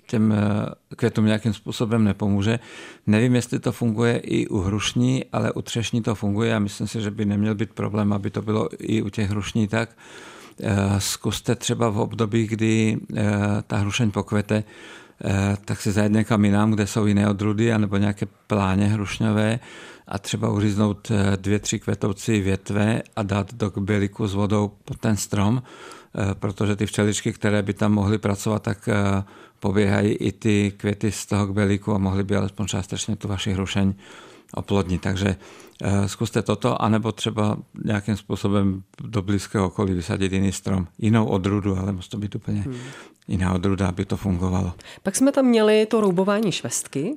těm 0.06 0.34
květům 0.96 1.26
nějakým 1.26 1.54
způsobem 1.54 2.04
nepomůže. 2.04 2.58
Nevím, 3.06 3.34
jestli 3.34 3.58
to 3.58 3.72
funguje 3.72 4.18
i 4.18 4.46
u 4.46 4.58
hrušní, 4.58 5.24
ale 5.32 5.52
u 5.52 5.62
třešní 5.62 6.02
to 6.02 6.14
funguje 6.14 6.54
a 6.54 6.58
myslím 6.58 6.86
si, 6.86 7.00
že 7.00 7.10
by 7.10 7.24
neměl 7.24 7.54
být 7.54 7.72
problém, 7.72 8.12
aby 8.12 8.30
to 8.30 8.42
bylo 8.42 8.68
i 8.78 9.02
u 9.02 9.08
těch 9.08 9.30
hrušní 9.30 9.68
tak. 9.68 9.90
Zkuste 10.98 11.54
třeba 11.54 11.88
v 11.90 11.98
období, 11.98 12.46
kdy 12.46 12.98
ta 13.66 13.76
hrušeň 13.76 14.10
pokvete, 14.10 14.64
tak 15.64 15.80
si 15.80 15.92
zajít 15.92 16.12
někam 16.12 16.44
jinam, 16.44 16.70
kde 16.70 16.86
jsou 16.86 17.06
jiné 17.06 17.28
odrůdy, 17.28 17.72
anebo 17.72 17.96
nějaké 17.96 18.26
pláně 18.46 18.86
hrušňové 18.86 19.60
a 20.08 20.18
třeba 20.18 20.50
uříznout 20.50 21.12
dvě, 21.36 21.58
tři 21.58 21.78
kvetoucí 21.78 22.40
větve 22.40 23.02
a 23.16 23.22
dát 23.22 23.54
do 23.54 23.70
kběliku 23.70 24.26
s 24.26 24.34
vodou 24.34 24.70
pod 24.84 24.98
ten 24.98 25.16
strom, 25.16 25.62
protože 26.34 26.76
ty 26.76 26.86
včeličky, 26.86 27.32
které 27.32 27.62
by 27.62 27.74
tam 27.74 27.92
mohly 27.92 28.18
pracovat, 28.18 28.62
tak 28.62 28.88
poběhají 29.60 30.12
i 30.12 30.32
ty 30.32 30.72
květy 30.76 31.12
z 31.12 31.26
toho 31.26 31.46
kbelíku 31.46 31.94
a 31.94 31.98
mohly 31.98 32.24
by 32.24 32.36
alespoň 32.36 32.66
částečně 32.66 33.16
tu 33.16 33.28
vaši 33.28 33.52
hrušeň 33.52 33.94
oplodnit. 34.54 35.00
Takže 35.00 35.36
zkuste 36.06 36.42
toto, 36.42 36.82
anebo 36.82 37.12
třeba 37.12 37.56
nějakým 37.84 38.16
způsobem 38.16 38.82
do 39.00 39.22
blízkého 39.22 39.66
okolí 39.66 39.94
vysadit 39.94 40.32
jiný 40.32 40.52
strom, 40.52 40.86
jinou 40.98 41.26
odrůdu, 41.26 41.78
ale 41.78 41.92
musí 41.92 42.08
to 42.08 42.18
být 42.18 42.34
úplně 42.34 42.60
hmm. 42.60 42.76
jiná 43.28 43.52
odrůda, 43.52 43.88
aby 43.88 44.04
to 44.04 44.16
fungovalo. 44.16 44.72
Pak 45.02 45.16
jsme 45.16 45.32
tam 45.32 45.44
měli 45.44 45.86
to 45.86 46.00
roubování 46.00 46.52
švestky. 46.52 47.14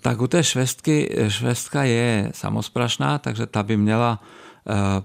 Tak 0.00 0.20
u 0.20 0.26
té 0.26 0.44
švestky, 0.44 1.16
švestka 1.28 1.84
je 1.84 2.30
samosprašná, 2.34 3.18
takže 3.18 3.46
ta 3.46 3.62
by 3.62 3.76
měla 3.76 4.20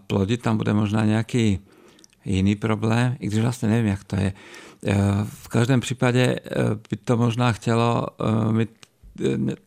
plodit, 0.08 0.41
tam 0.41 0.58
bude 0.58 0.74
možná 0.74 1.06
nějaký 1.06 1.60
jiný 2.27 2.55
problém, 2.55 3.15
i 3.19 3.27
když 3.27 3.39
vlastně 3.39 3.69
nevím, 3.69 3.89
jak 3.89 4.03
to 4.03 4.15
je. 4.15 4.34
V 5.24 5.48
každém 5.48 5.79
případě 5.79 6.39
by 6.89 6.98
to 6.98 7.17
možná 7.17 7.51
chtělo 7.51 8.07
mít 8.51 8.69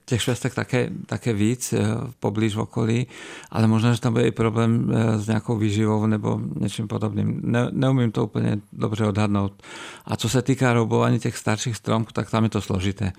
těch 0.04 0.22
švestek 0.22 0.54
také, 0.54 0.90
také 1.06 1.32
víc 1.32 1.74
poblíž 2.20 2.56
v 2.56 2.60
okolí, 2.60 3.06
ale 3.50 3.66
možná, 3.66 3.94
že 3.94 4.00
tam 4.00 4.12
bude 4.12 4.26
i 4.26 4.30
problém 4.30 4.92
s 5.16 5.26
nějakou 5.26 5.56
výživou 5.56 6.06
nebo 6.06 6.40
něčím 6.60 6.88
podobným. 6.88 7.40
Ne, 7.44 7.68
neumím 7.70 8.12
to 8.12 8.24
úplně 8.24 8.58
dobře 8.72 9.06
odhadnout. 9.06 9.62
A 10.04 10.16
co 10.16 10.28
se 10.28 10.42
týká 10.42 10.72
roubování 10.72 11.18
těch 11.18 11.36
starších 11.36 11.76
stromků, 11.76 12.12
tak 12.12 12.30
tam 12.30 12.44
je 12.44 12.50
to 12.50 12.60
složité. 12.60 13.12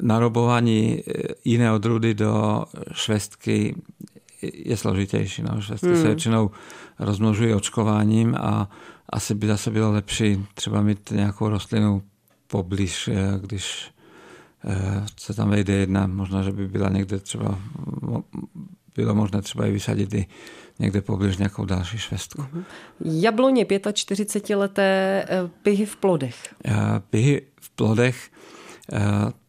Narobování 0.00 1.02
jiné 1.44 1.72
odrůdy 1.72 2.14
do 2.14 2.64
švestky 2.92 3.74
je 4.42 4.76
složitější. 4.76 5.42
No. 5.42 5.60
Švestky 5.60 5.86
hmm. 5.86 5.96
se 5.96 6.06
většinou 6.06 6.50
rozmnožují 6.98 7.54
očkováním 7.54 8.36
a 8.40 8.70
asi 9.10 9.34
by 9.34 9.46
zase 9.46 9.70
bylo 9.70 9.92
lepší 9.92 10.46
třeba 10.54 10.82
mít 10.82 11.10
nějakou 11.10 11.48
rostlinu 11.48 12.02
poblíž, 12.46 13.10
když 13.40 13.90
se 15.20 15.34
tam 15.34 15.50
vejde 15.50 15.72
jedna, 15.72 16.06
možná, 16.06 16.42
že 16.42 16.52
by 16.52 16.68
byla 16.68 16.88
někde 16.88 17.18
třeba, 17.18 17.58
bylo 18.94 19.14
možné 19.14 19.42
třeba 19.42 19.66
i 19.66 19.72
vysadit 19.72 20.14
i 20.14 20.26
někde 20.78 21.02
poblíž 21.02 21.36
nějakou 21.36 21.64
další 21.64 21.98
švestku. 21.98 22.44
Jabloně 23.04 23.66
45 23.92 24.56
leté 24.56 25.24
pihy 25.62 25.86
v 25.86 25.96
plodech. 25.96 26.54
Pihy 27.10 27.42
v 27.60 27.70
plodech, 27.70 28.30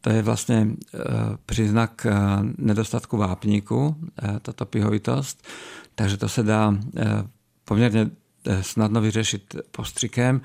to 0.02 0.10
je 0.10 0.22
vlastně 0.22 0.68
příznak 1.46 2.08
nedostatku 2.58 3.18
vápníku, 3.18 3.96
tato 4.42 4.66
pihovitost, 4.66 5.48
takže 5.96 6.18
to 6.18 6.30
se 6.30 6.44
dá 6.44 6.74
poměrně 7.70 8.10
snadno 8.62 9.02
vyřešit 9.02 9.56
postřikem. 9.72 10.42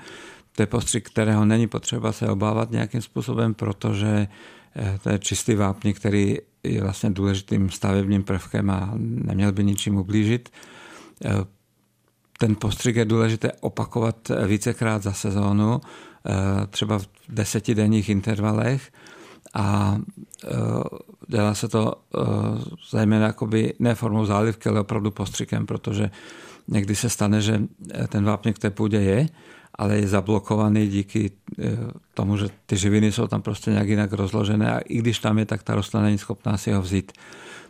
To 0.55 0.61
je 0.61 0.65
postřik, 0.65 1.09
kterého 1.09 1.45
není 1.45 1.67
potřeba 1.67 2.11
se 2.11 2.29
obávat 2.29 2.71
nějakým 2.71 3.01
způsobem, 3.01 3.53
protože 3.53 4.27
to 5.03 5.09
je 5.09 5.19
čistý 5.19 5.55
vápník, 5.55 5.99
který 5.99 6.37
je 6.63 6.81
vlastně 6.81 7.09
důležitým 7.09 7.69
stavebním 7.69 8.23
prvkem 8.23 8.69
a 8.69 8.91
neměl 8.97 9.51
by 9.51 9.63
ničím 9.63 9.95
ublížit. 9.95 10.49
Ten 12.39 12.55
postřik 12.55 12.95
je 12.95 13.05
důležité 13.05 13.51
opakovat 13.51 14.31
vícekrát 14.47 15.03
za 15.03 15.13
sezónu, 15.13 15.81
třeba 16.69 16.99
v 16.99 17.07
desetidenních 17.29 18.09
intervalech 18.09 18.91
a 19.53 19.97
dělá 21.27 21.53
se 21.53 21.67
to 21.67 21.93
zejména 22.91 23.25
jakoby 23.25 23.73
ne 23.79 23.95
formou 23.95 24.25
zálivky, 24.25 24.69
ale 24.69 24.79
opravdu 24.79 25.11
postřikem, 25.11 25.65
protože 25.65 26.11
někdy 26.67 26.95
se 26.95 27.09
stane, 27.09 27.41
že 27.41 27.61
ten 28.09 28.25
vápník 28.25 28.55
v 28.55 28.59
té 28.59 28.69
půdě 28.69 29.01
je, 29.01 29.29
ale 29.75 29.97
je 29.97 30.07
zablokovaný 30.07 30.87
díky 30.87 31.31
tomu, 32.13 32.37
že 32.37 32.47
ty 32.65 32.77
živiny 32.77 33.11
jsou 33.11 33.27
tam 33.27 33.41
prostě 33.41 33.71
nějak 33.71 33.87
jinak 33.87 34.13
rozložené 34.13 34.75
a 34.75 34.79
i 34.79 34.97
když 34.97 35.19
tam 35.19 35.39
je, 35.39 35.45
tak 35.45 35.63
ta 35.63 35.75
rostlina 35.75 36.03
není 36.03 36.17
schopná 36.17 36.57
si 36.57 36.71
ho 36.71 36.81
vzít. 36.81 37.11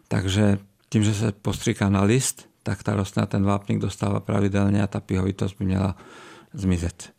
Takže 0.08 0.58
tím, 0.90 1.04
že 1.04 1.14
se 1.14 1.32
postříká 1.32 1.90
na 1.90 2.04
list, 2.04 2.50
tak 2.64 2.84
ta 2.84 2.96
rostlina 2.96 3.26
ten 3.26 3.44
vápník 3.44 3.80
dostává 3.80 4.20
pravidelně 4.20 4.84
a 4.84 4.88
ta 4.88 5.00
pihovitost 5.00 5.56
by 5.60 5.66
měla 5.66 5.96
zmizet. 6.54 7.14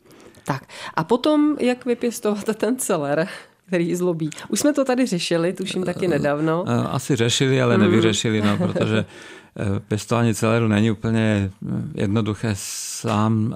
Tak 0.45 0.69
a 0.93 1.03
potom, 1.03 1.57
jak 1.59 1.85
vypěstovat 1.85 2.45
ten 2.55 2.77
celer? 2.77 3.27
Který 3.67 3.95
zlobí. 3.95 4.29
Už 4.47 4.59
jsme 4.59 4.73
to 4.73 4.85
tady 4.85 5.05
řešili, 5.05 5.53
tuším 5.53 5.83
taky 5.83 6.07
nedávno. 6.07 6.65
Asi 6.91 7.15
řešili, 7.15 7.61
ale 7.61 7.77
mhm. 7.77 7.85
nevyřešili, 7.85 8.41
no, 8.41 8.57
protože 8.57 9.05
pěstování 9.87 10.33
celeru 10.33 10.67
není 10.67 10.91
úplně 10.91 11.51
jednoduché, 11.95 12.51
sám 12.53 13.53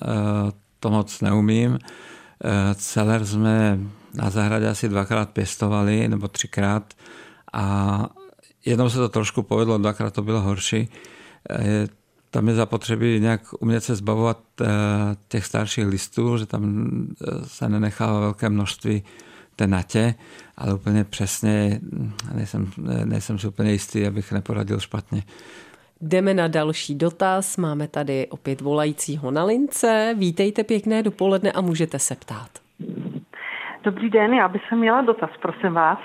to 0.80 0.90
moc 0.90 1.22
neumím. 1.22 1.80
Celer 2.76 3.26
jsme 3.26 3.80
na 4.14 4.30
zahradě 4.30 4.68
asi 4.68 4.90
dvakrát 4.90 5.30
pěstovali, 5.30 6.08
nebo 6.08 6.28
třikrát 6.28 6.94
a 7.54 8.06
jednou 8.66 8.90
se 8.90 8.98
to 8.98 9.10
trošku 9.10 9.44
povedlo, 9.44 9.78
dvakrát 9.78 10.14
to 10.14 10.22
bylo 10.22 10.42
horší. 10.42 10.90
Tam 12.30 12.48
je 12.48 12.56
zapotřebí 12.56 13.20
nějak 13.20 13.42
umět 13.60 13.84
se 13.84 13.96
zbavovat 13.96 14.40
těch 15.28 15.46
starších 15.46 15.88
listů, 15.88 16.38
že 16.38 16.46
tam 16.46 16.88
se 17.44 17.70
nenechává 17.70 18.20
velké 18.20 18.50
množství 18.50 19.04
té 19.62 19.68
natě, 19.68 20.14
ale 20.58 20.74
úplně 20.74 21.04
přesně 21.04 21.80
nejsem, 22.36 22.66
nejsem 23.06 23.40
si 23.40 23.48
úplně 23.48 23.72
jistý, 23.72 24.08
abych 24.08 24.32
neporadil 24.32 24.80
špatně. 24.80 25.22
Jdeme 26.02 26.34
na 26.34 26.48
další 26.48 26.96
dotaz. 26.96 27.58
Máme 27.58 27.88
tady 27.88 28.28
opět 28.30 28.62
volajícího 28.62 29.32
na 29.32 29.44
lince. 29.44 30.16
Vítejte 30.18 30.64
pěkné 30.64 31.04
dopoledne 31.04 31.52
a 31.52 31.62
můžete 31.62 32.00
se 32.00 32.16
ptát. 32.16 32.50
Dobrý 33.84 34.10
den, 34.10 34.34
já 34.34 34.48
bych 34.48 34.72
měla 34.72 35.02
dotaz, 35.02 35.30
prosím 35.42 35.74
vás. 35.74 36.00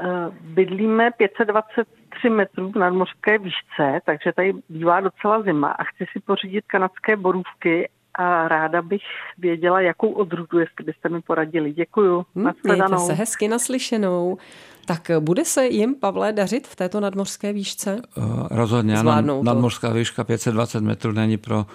Eh, 0.00 0.06
bydlíme 0.40 1.10
523 1.10 2.30
metrů 2.30 2.72
v 2.72 2.76
nadmořské 2.76 3.38
výšce, 3.38 4.00
takže 4.04 4.32
tady 4.36 4.52
bývá 4.68 5.00
docela 5.00 5.42
zima 5.42 5.68
a 5.68 5.84
chci 5.84 6.04
si 6.12 6.20
pořídit 6.20 6.64
kanadské 6.66 7.16
borůvky 7.16 7.88
a 8.18 8.48
ráda 8.48 8.82
bych 8.82 9.02
věděla, 9.38 9.80
jakou 9.80 10.10
odrůdu, 10.10 10.58
jestli 10.58 10.84
byste 10.84 11.08
mi 11.08 11.20
poradili. 11.20 11.72
Děkuju. 11.72 12.26
Hmm, 12.34 12.50
mějte 12.64 12.98
se 12.98 13.12
hezky 13.12 13.48
naslyšenou. 13.48 14.38
Tak 14.86 15.10
bude 15.20 15.44
se 15.44 15.66
jim, 15.66 15.94
Pavle, 15.94 16.32
dařit 16.32 16.66
v 16.66 16.76
této 16.76 17.00
nadmořské 17.00 17.52
výšce? 17.52 18.00
Uh, 18.16 18.46
rozhodně, 18.50 18.96
ano. 18.96 19.42
Nadmořská 19.42 19.92
výška 19.92 20.24
520 20.24 20.80
metrů 20.80 21.12
není 21.12 21.36
pro 21.36 21.66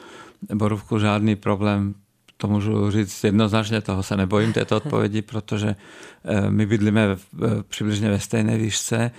borůvku 0.53 0.99
žádný 0.99 1.35
problém. 1.35 1.93
To 2.37 2.47
můžu 2.47 2.91
říct 2.91 3.23
jednoznačně, 3.23 3.81
toho 3.81 4.03
se 4.03 4.17
nebojím 4.17 4.53
této 4.53 4.77
odpovědi, 4.77 5.21
protože 5.31 5.75
eh, 6.25 6.49
my 6.49 6.65
bydlíme 6.65 7.17
přibližně 7.67 8.09
ve 8.09 8.19
stejné 8.19 8.57
výšce. 8.57 9.11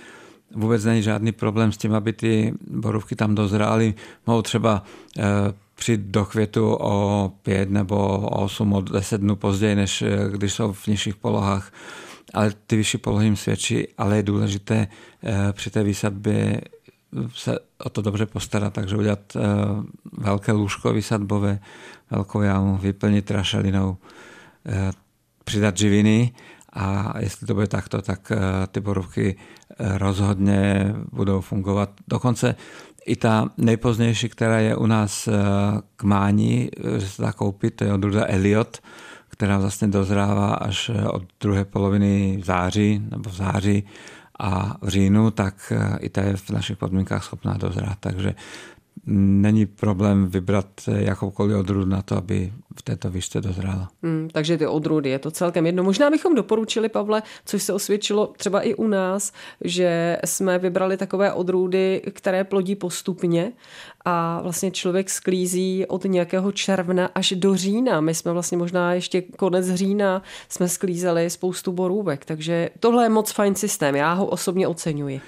Vůbec 0.51 0.85
není 0.85 1.01
žádný 1.01 1.31
problém 1.31 1.71
s 1.71 1.77
tím, 1.77 1.93
aby 1.93 2.13
ty 2.13 2.53
borůvky 2.67 3.15
tam 3.15 3.35
dozrály. 3.35 3.93
Mohou 4.27 4.41
třeba 4.41 4.83
eh, 5.17 5.23
přijít 5.75 6.01
do 6.01 6.25
květu 6.25 6.77
o 6.79 7.31
pět 7.41 7.69
nebo 7.69 7.95
o 7.97 8.43
osm, 8.43 8.73
o 8.73 8.81
deset 8.81 9.21
dnů 9.21 9.35
později, 9.35 9.75
než 9.75 10.01
eh, 10.01 10.17
když 10.31 10.53
jsou 10.53 10.73
v 10.73 10.87
nižších 10.87 11.15
polohách. 11.15 11.71
Ale 12.33 12.53
ty 12.67 12.75
vyšší 12.75 12.97
polohy 12.97 13.25
jim 13.25 13.35
svědčí, 13.35 13.87
ale 13.97 14.15
je 14.15 14.23
důležité 14.23 14.87
eh, 15.23 15.53
při 15.53 15.69
té 15.69 15.83
výsadbě 15.83 16.61
se 17.33 17.59
o 17.83 17.89
to 17.89 18.01
dobře 18.01 18.25
postarat, 18.25 18.73
takže 18.73 18.97
udělat 18.97 19.19
eh, 19.35 19.39
velké 20.17 20.51
lůžko 20.51 20.93
výsadbové, 20.93 21.59
velkou 22.11 22.41
jámu, 22.41 22.77
vyplnit 22.77 23.31
rašelinou, 23.31 23.97
přidat 25.43 25.77
živiny 25.77 26.33
a 26.73 27.13
jestli 27.19 27.47
to 27.47 27.53
bude 27.53 27.67
takto, 27.67 28.01
tak 28.01 28.31
ty 28.71 28.79
borovky 28.79 29.37
rozhodně 29.79 30.93
budou 31.11 31.41
fungovat. 31.41 31.89
Dokonce 32.07 32.55
i 33.05 33.15
ta 33.15 33.49
nejpozdější, 33.57 34.29
která 34.29 34.59
je 34.59 34.75
u 34.75 34.85
nás 34.85 35.27
eh, 35.27 35.31
k 35.95 36.03
mání, 36.03 36.69
eh, 36.77 36.99
že 36.99 37.07
se 37.07 37.21
dá 37.21 37.31
koupit, 37.31 37.71
to 37.71 37.83
je 37.83 37.93
odrůda 37.93 38.25
Elliot, 38.27 38.79
která 39.29 39.57
vlastně 39.57 39.87
dozrává 39.87 40.53
až 40.53 40.91
eh, 40.93 41.07
od 41.07 41.23
druhé 41.41 41.65
poloviny 41.65 42.41
září 42.45 43.01
nebo 43.11 43.29
v 43.29 43.35
září 43.35 43.83
a 44.39 44.77
v 44.81 44.87
říjnu, 44.87 45.31
tak 45.31 45.73
i 45.99 46.09
ta 46.09 46.21
je 46.21 46.37
v 46.37 46.49
našich 46.49 46.77
podmínkách 46.77 47.23
schopná 47.23 47.57
dozrát. 47.57 47.97
Takže 47.99 48.35
není 49.05 49.65
problém 49.65 50.27
vybrat 50.27 50.67
jakoukoliv 50.87 51.57
odrůdu 51.57 51.85
na 51.85 52.01
to, 52.01 52.17
aby 52.17 52.53
v 52.75 52.81
této 52.81 53.09
výšce 53.09 53.41
dozrála. 53.41 53.89
Hmm, 54.03 54.29
takže 54.31 54.57
ty 54.57 54.67
odrůdy 54.67 55.09
je 55.09 55.19
to 55.19 55.31
celkem 55.31 55.65
jedno. 55.65 55.83
Možná 55.83 56.09
bychom 56.09 56.35
doporučili, 56.35 56.89
Pavle, 56.89 57.23
což 57.45 57.63
se 57.63 57.73
osvědčilo 57.73 58.33
třeba 58.37 58.61
i 58.61 58.73
u 58.73 58.87
nás, 58.87 59.31
že 59.63 60.17
jsme 60.25 60.59
vybrali 60.59 60.97
takové 60.97 61.33
odrůdy, 61.33 62.01
které 62.13 62.43
plodí 62.43 62.75
postupně 62.75 63.51
a 64.05 64.41
vlastně 64.41 64.71
člověk 64.71 65.09
sklízí 65.09 65.85
od 65.85 66.03
nějakého 66.03 66.51
června 66.51 67.09
až 67.15 67.33
do 67.37 67.55
října. 67.55 68.01
My 68.01 68.13
jsme 68.13 68.31
vlastně 68.31 68.57
možná 68.57 68.93
ještě 68.93 69.21
konec 69.21 69.69
října 69.73 70.21
jsme 70.49 70.69
sklízeli 70.69 71.29
spoustu 71.29 71.71
borůvek, 71.71 72.25
takže 72.25 72.69
tohle 72.79 73.05
je 73.05 73.09
moc 73.09 73.31
fajn 73.31 73.55
systém. 73.55 73.95
Já 73.95 74.13
ho 74.13 74.25
osobně 74.25 74.67
oceňuji. 74.67 75.21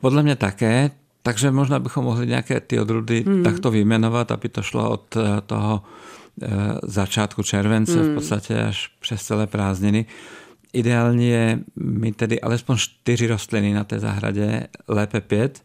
Podle 0.00 0.22
mě 0.22 0.36
také. 0.36 0.90
Takže 1.22 1.50
možná 1.50 1.78
bychom 1.78 2.04
mohli 2.04 2.26
nějaké 2.26 2.60
ty 2.60 2.80
odrůdy 2.80 3.24
hmm. 3.26 3.42
takto 3.42 3.70
vyjmenovat, 3.70 4.32
aby 4.32 4.48
to 4.48 4.62
šlo 4.62 4.90
od 4.90 5.16
eh, 5.16 5.40
toho 5.46 5.82
eh, 6.42 6.48
začátku 6.82 7.42
července 7.42 8.02
hmm. 8.02 8.10
v 8.10 8.14
podstatě 8.14 8.62
až 8.62 8.90
přes 9.00 9.22
celé 9.22 9.46
prázdniny. 9.46 10.06
Ideálně 10.72 11.28
je 11.28 11.58
mít 11.76 12.16
tedy 12.16 12.40
alespoň 12.40 12.76
čtyři 12.76 13.26
rostliny 13.26 13.74
na 13.74 13.84
té 13.84 13.98
zahradě, 13.98 14.66
lépe 14.88 15.20
pět 15.20 15.62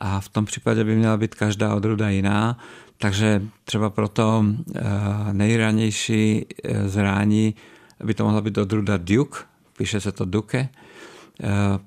a 0.00 0.20
v 0.20 0.28
tom 0.28 0.44
případě 0.44 0.84
by 0.84 0.96
měla 0.96 1.16
být 1.16 1.34
každá 1.34 1.74
odrůda 1.74 2.08
jiná. 2.08 2.58
Takže 2.98 3.42
třeba 3.64 3.90
pro 3.90 4.08
to 4.08 4.44
eh, 4.74 4.82
nejranější 5.32 6.46
zrání 6.86 7.54
by 8.04 8.14
to 8.14 8.24
mohla 8.24 8.40
být 8.40 8.58
odrůda 8.58 8.96
Duke, 8.96 9.38
píše 9.78 10.00
se 10.00 10.12
to 10.12 10.24
Duke, 10.24 10.68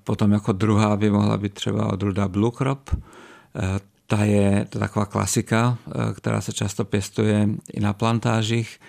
potom 0.03 0.31
jako 0.31 0.51
druhá 0.51 0.97
by 0.97 1.09
mohla 1.09 1.37
být 1.37 1.53
třeba 1.53 1.93
odruda 1.93 2.27
Blue 2.27 2.51
Crop. 2.57 2.89
Eh, 2.89 3.79
ta 4.07 4.23
je 4.23 4.65
to 4.69 4.79
taková 4.79 5.05
klasika, 5.05 5.77
eh, 5.87 6.13
která 6.13 6.41
se 6.41 6.53
často 6.53 6.85
pěstuje 6.85 7.49
i 7.73 7.79
na 7.79 7.93
plantážích. 7.93 8.79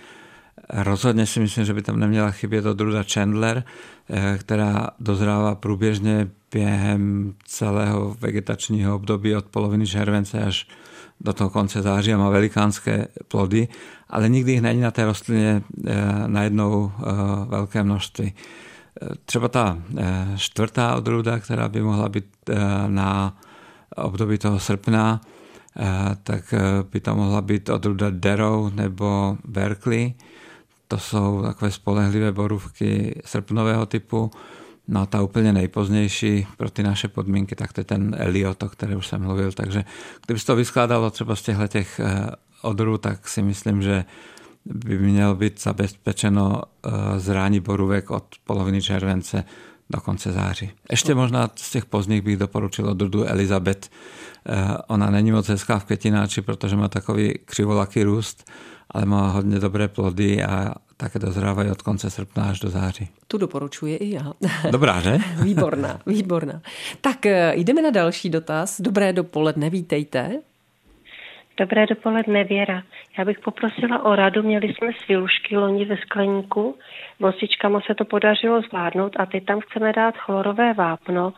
Rozhodně 0.72 1.26
si 1.26 1.40
myslím, 1.40 1.64
že 1.64 1.74
by 1.74 1.82
tam 1.82 2.00
neměla 2.00 2.30
chybět 2.30 2.66
odruda 2.66 3.02
Chandler, 3.12 3.64
která 4.38 4.88
dozrává 5.00 5.54
průběžně 5.54 6.28
během 6.52 7.34
celého 7.44 8.16
vegetačního 8.20 8.94
období 8.94 9.36
od 9.36 9.44
poloviny 9.44 9.86
července 9.86 10.42
až 10.42 10.68
do 11.20 11.32
toho 11.32 11.50
konce 11.50 11.82
září 11.82 12.12
a 12.12 12.18
má 12.18 12.30
velikánské 12.30 13.06
plody, 13.28 13.68
ale 14.08 14.28
nikdy 14.28 14.52
jich 14.52 14.60
není 14.60 14.80
na 14.80 14.90
té 14.90 15.04
rostlině 15.04 15.62
najednou 16.26 16.92
velké 17.48 17.82
množství. 17.82 18.34
Třeba 19.24 19.48
ta 19.48 19.78
eh, 19.98 20.28
čtvrtá 20.36 20.96
odrůda, 20.96 21.38
která 21.38 21.68
by 21.68 21.82
mohla 21.82 22.08
být 22.08 22.26
eh, 22.48 22.54
na 22.88 23.36
období 23.96 24.38
toho 24.38 24.60
srpna, 24.60 25.20
eh, 25.76 25.86
tak 26.22 26.54
by 26.92 27.00
to 27.00 27.14
mohla 27.14 27.40
být 27.40 27.68
odrůda 27.68 28.06
Darrow 28.10 28.74
nebo 28.74 29.38
Berkeley. 29.44 30.14
To 30.88 30.98
jsou 30.98 31.42
takové 31.42 31.70
spolehlivé 31.70 32.32
borůvky 32.32 33.20
srpnového 33.24 33.86
typu. 33.86 34.30
No 34.88 35.00
a 35.00 35.06
ta 35.06 35.22
úplně 35.22 35.52
nejpozdější 35.52 36.46
pro 36.56 36.70
ty 36.70 36.82
naše 36.82 37.08
podmínky, 37.08 37.54
tak 37.54 37.72
to 37.72 37.80
je 37.80 37.84
ten 37.84 38.16
Eliot, 38.18 38.62
o 38.62 38.68
které 38.68 38.96
už 38.96 39.06
jsem 39.06 39.22
mluvil. 39.22 39.52
Takže 39.52 39.84
kdyby 40.26 40.40
se 40.40 40.46
to 40.46 40.56
vyskládalo 40.56 41.10
třeba 41.10 41.36
z 41.36 41.42
těchto 41.42 41.68
těch 41.68 42.00
odrůd, 42.62 43.00
tak 43.00 43.28
si 43.28 43.42
myslím, 43.42 43.82
že 43.82 44.04
by 44.64 44.98
mělo 44.98 45.34
být 45.34 45.62
zabezpečeno 45.62 46.62
eh, 46.62 46.90
zrání 47.20 47.60
borůvek 47.60 48.10
od 48.10 48.24
poloviny 48.44 48.82
července 48.82 49.44
do 49.90 50.00
konce 50.00 50.32
září. 50.32 50.70
Ještě 50.90 51.14
možná 51.14 51.50
z 51.56 51.70
těch 51.70 51.84
pozdních 51.84 52.22
bych 52.22 52.36
doporučil 52.36 52.88
odrůdu 52.88 53.24
Elizabeth. 53.24 53.90
Eh, 54.48 54.76
ona 54.88 55.10
není 55.10 55.32
moc 55.32 55.48
hezká 55.48 55.78
v 55.78 55.84
květináči, 55.84 56.42
protože 56.42 56.76
má 56.76 56.88
takový 56.88 57.38
křivolaký 57.44 58.02
růst, 58.02 58.50
ale 58.90 59.06
má 59.06 59.28
hodně 59.28 59.58
dobré 59.58 59.88
plody 59.88 60.44
a 60.44 60.74
také 60.96 61.18
dozrávají 61.18 61.70
od 61.70 61.82
konce 61.82 62.10
srpna 62.10 62.44
až 62.44 62.60
do 62.60 62.70
září. 62.70 63.08
Tu 63.28 63.38
doporučuji 63.38 63.96
i 63.96 64.10
já. 64.10 64.32
Dobrá, 64.70 65.00
že? 65.00 65.18
výborná, 65.42 66.00
výborná. 66.06 66.62
Tak 67.00 67.26
eh, 67.26 67.52
jdeme 67.56 67.82
na 67.82 67.90
další 67.90 68.30
dotaz. 68.30 68.80
Dobré 68.80 69.12
dopoledne, 69.12 69.70
vítejte. 69.70 70.40
Dobré 71.60 71.86
dopoledne, 71.86 72.44
Věra. 72.44 72.82
Já 73.18 73.24
bych 73.24 73.38
poprosila 73.38 74.04
o 74.04 74.16
radu. 74.16 74.42
Měli 74.42 74.68
jsme 74.68 74.88
svilušky 75.04 75.56
loni 75.56 75.84
ve 75.84 75.96
skleníku. 75.96 76.74
Vosičkama 77.20 77.80
se 77.86 77.94
to 77.94 78.04
podařilo 78.04 78.62
zvládnout 78.62 79.12
a 79.16 79.26
teď 79.26 79.44
tam 79.44 79.60
chceme 79.60 79.92
dát 79.92 80.16
chlorové 80.16 80.74
vápno. 80.74 81.32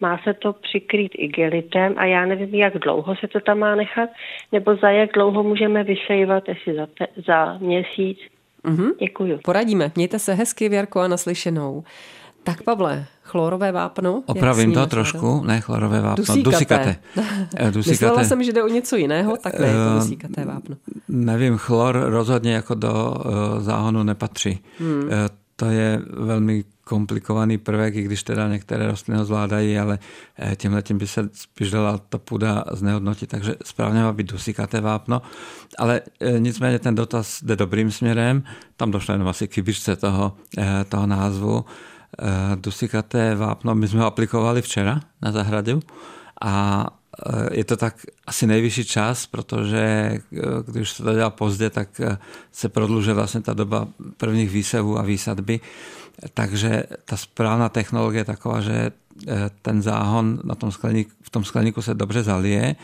Má 0.00 0.20
se 0.24 0.34
to 0.34 0.52
přikrýt 0.52 1.12
igelitem 1.14 1.94
a 1.96 2.04
já 2.04 2.26
nevím, 2.26 2.54
jak 2.54 2.78
dlouho 2.78 3.16
se 3.16 3.28
to 3.28 3.40
tam 3.40 3.58
má 3.58 3.74
nechat, 3.74 4.10
nebo 4.52 4.76
za 4.76 4.90
jak 4.90 5.12
dlouho 5.12 5.42
můžeme 5.42 5.84
vysejvat, 5.84 6.48
jestli 6.48 6.74
za, 6.74 6.86
te, 6.86 7.06
za 7.26 7.58
měsíc. 7.58 8.18
Mm-hmm. 8.64 8.92
Děkuju. 9.00 9.38
Poradíme. 9.44 9.90
Mějte 9.96 10.18
se 10.18 10.34
hezky, 10.34 10.68
Věrko, 10.68 11.00
a 11.00 11.08
naslyšenou. 11.08 11.84
Tak 12.44 12.62
Pavle, 12.62 13.06
chlorové 13.22 13.72
vápno? 13.72 14.22
Opravím 14.26 14.72
to 14.72 14.86
trošku, 14.86 15.42
ne 15.44 15.60
chlorové 15.60 16.00
vápno, 16.00 16.24
dusíkaté. 16.24 16.50
dusíkaté. 16.50 16.96
Eh, 17.56 17.70
dusíkaté. 17.70 17.90
Myslela 17.90 18.24
jsem, 18.24 18.42
že 18.42 18.52
jde 18.52 18.62
o 18.62 18.68
něco 18.68 18.96
jiného, 18.96 19.36
tak 19.36 19.58
ne, 19.58 19.72
to 19.72 20.00
dusíkaté 20.00 20.44
vápno. 20.44 20.76
Nevím, 21.08 21.56
chlor 21.56 22.04
rozhodně 22.08 22.54
jako 22.54 22.74
do 22.74 23.14
záhonu 23.58 24.02
nepatří. 24.02 24.58
Hmm. 24.78 25.10
To 25.56 25.66
je 25.66 26.02
velmi 26.10 26.64
komplikovaný 26.84 27.58
prvek, 27.58 27.94
i 27.94 28.02
když 28.02 28.22
teda 28.22 28.48
některé 28.48 28.86
rostliny 28.86 29.18
ho 29.18 29.24
zvládají, 29.24 29.78
ale 29.78 29.98
tímhle 30.56 30.82
tím 30.82 30.98
by 30.98 31.06
se 31.06 31.28
spíš 31.32 31.70
dala 31.70 31.98
ta 32.08 32.18
půda 32.18 32.64
znehodnotit, 32.72 33.30
takže 33.30 33.54
správně 33.64 34.02
má 34.02 34.12
být 34.12 34.32
dusíkaté 34.32 34.80
vápno. 34.80 35.22
Ale 35.78 36.00
nicméně 36.38 36.78
ten 36.78 36.94
dotaz 36.94 37.42
jde 37.42 37.56
dobrým 37.56 37.90
směrem, 37.90 38.42
tam 38.76 38.90
došlo 38.90 39.14
jenom 39.14 39.28
asi 39.28 39.48
k 39.48 39.62
toho, 40.00 40.32
toho 40.88 41.06
názvu. 41.06 41.64
Dusíkaté 42.54 43.34
vápno, 43.34 43.74
my 43.74 43.88
jsme 43.88 44.00
ho 44.00 44.06
aplikovali 44.06 44.62
včera 44.62 45.00
na 45.22 45.32
zahradu 45.32 45.80
a 46.42 46.86
je 47.52 47.64
to 47.64 47.76
tak 47.76 48.06
asi 48.26 48.46
nejvyšší 48.46 48.84
čas, 48.84 49.26
protože 49.26 50.14
když 50.66 50.90
se 50.90 51.02
to 51.02 51.14
dělá 51.14 51.30
pozdě, 51.30 51.70
tak 51.70 52.00
se 52.52 52.68
prodlužuje 52.68 53.14
vlastně 53.14 53.40
ta 53.40 53.54
doba 53.54 53.88
prvních 54.16 54.50
výsevů 54.50 54.98
a 54.98 55.02
výsadby. 55.02 55.60
Takže 56.34 56.84
ta 57.04 57.16
správná 57.16 57.68
technologie 57.68 58.20
je 58.20 58.24
taková, 58.24 58.60
že 58.60 58.90
ten 59.62 59.82
záhon 59.82 60.40
na 60.44 60.54
tom 60.54 60.72
skleníku, 60.72 61.10
v 61.22 61.30
tom 61.30 61.44
skleníku 61.44 61.82
se 61.82 61.94
dobře 61.94 62.22
zalije, 62.22 62.76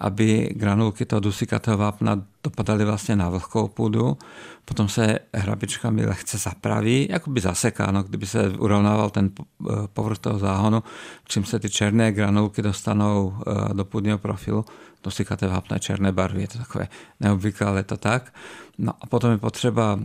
aby 0.00 0.50
granulky 0.56 1.04
toho 1.04 1.20
dusíkatého 1.20 1.78
vápna 1.78 2.22
dopadaly 2.44 2.84
vlastně 2.84 3.16
na 3.16 3.28
vlhkou 3.28 3.68
půdu. 3.68 4.18
Potom 4.64 4.88
se 4.88 5.18
hrabičkami 5.34 6.06
lehce 6.06 6.38
zapraví, 6.38 7.08
jako 7.10 7.30
by 7.30 7.40
zasekáno, 7.40 8.02
kdyby 8.02 8.26
se 8.26 8.48
urovnával 8.48 9.10
ten 9.10 9.30
povrch 9.92 10.18
toho 10.18 10.38
záhonu, 10.38 10.82
čím 11.28 11.44
se 11.44 11.58
ty 11.58 11.70
černé 11.70 12.12
granulky 12.12 12.62
dostanou 12.62 13.34
do 13.72 13.84
půdního 13.84 14.18
profilu. 14.18 14.64
Dusíkaté 15.04 15.46
vápna 15.46 15.78
černé 15.78 16.12
barvy, 16.12 16.40
je 16.40 16.48
to 16.48 16.58
takové 16.58 16.88
neobvyklé, 17.20 17.66
ale 17.66 17.82
to 17.82 17.96
tak. 17.96 18.34
No 18.78 18.92
a 19.00 19.06
potom 19.06 19.30
je 19.30 19.38
potřeba 19.38 20.00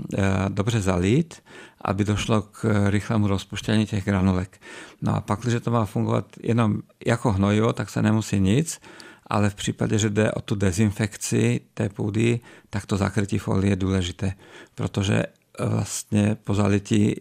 dobře 0.50 0.82
zalít, 0.82 1.44
aby 1.82 2.04
došlo 2.04 2.42
k 2.42 2.90
rychlému 2.90 3.28
rozpuštění 3.28 3.86
těch 3.86 4.06
granulek. 4.06 4.62
No 5.02 5.16
a 5.16 5.22
pak, 5.22 5.40
když 5.40 5.64
to 5.64 5.72
má 5.72 5.86
fungovat 5.86 6.26
jenom 6.44 6.78
jako 7.06 7.32
hnojivo, 7.32 7.74
tak 7.74 7.90
se 7.90 8.02
nemusí 8.02 8.40
nic, 8.40 8.80
ale 9.28 9.50
v 9.50 9.56
případě, 9.56 10.00
že 10.00 10.10
jde 10.10 10.32
o 10.32 10.42
tu 10.42 10.56
dezinfekci 10.56 11.62
té 11.74 11.90
půdy, 11.90 12.40
tak 12.70 12.86
to 12.86 12.98
zakrytí 12.98 13.38
folie 13.38 13.72
je 13.72 13.76
důležité, 13.76 14.34
protože 14.76 15.24
vlastně 15.60 16.38
po 16.44 16.54
zalití 16.54 17.16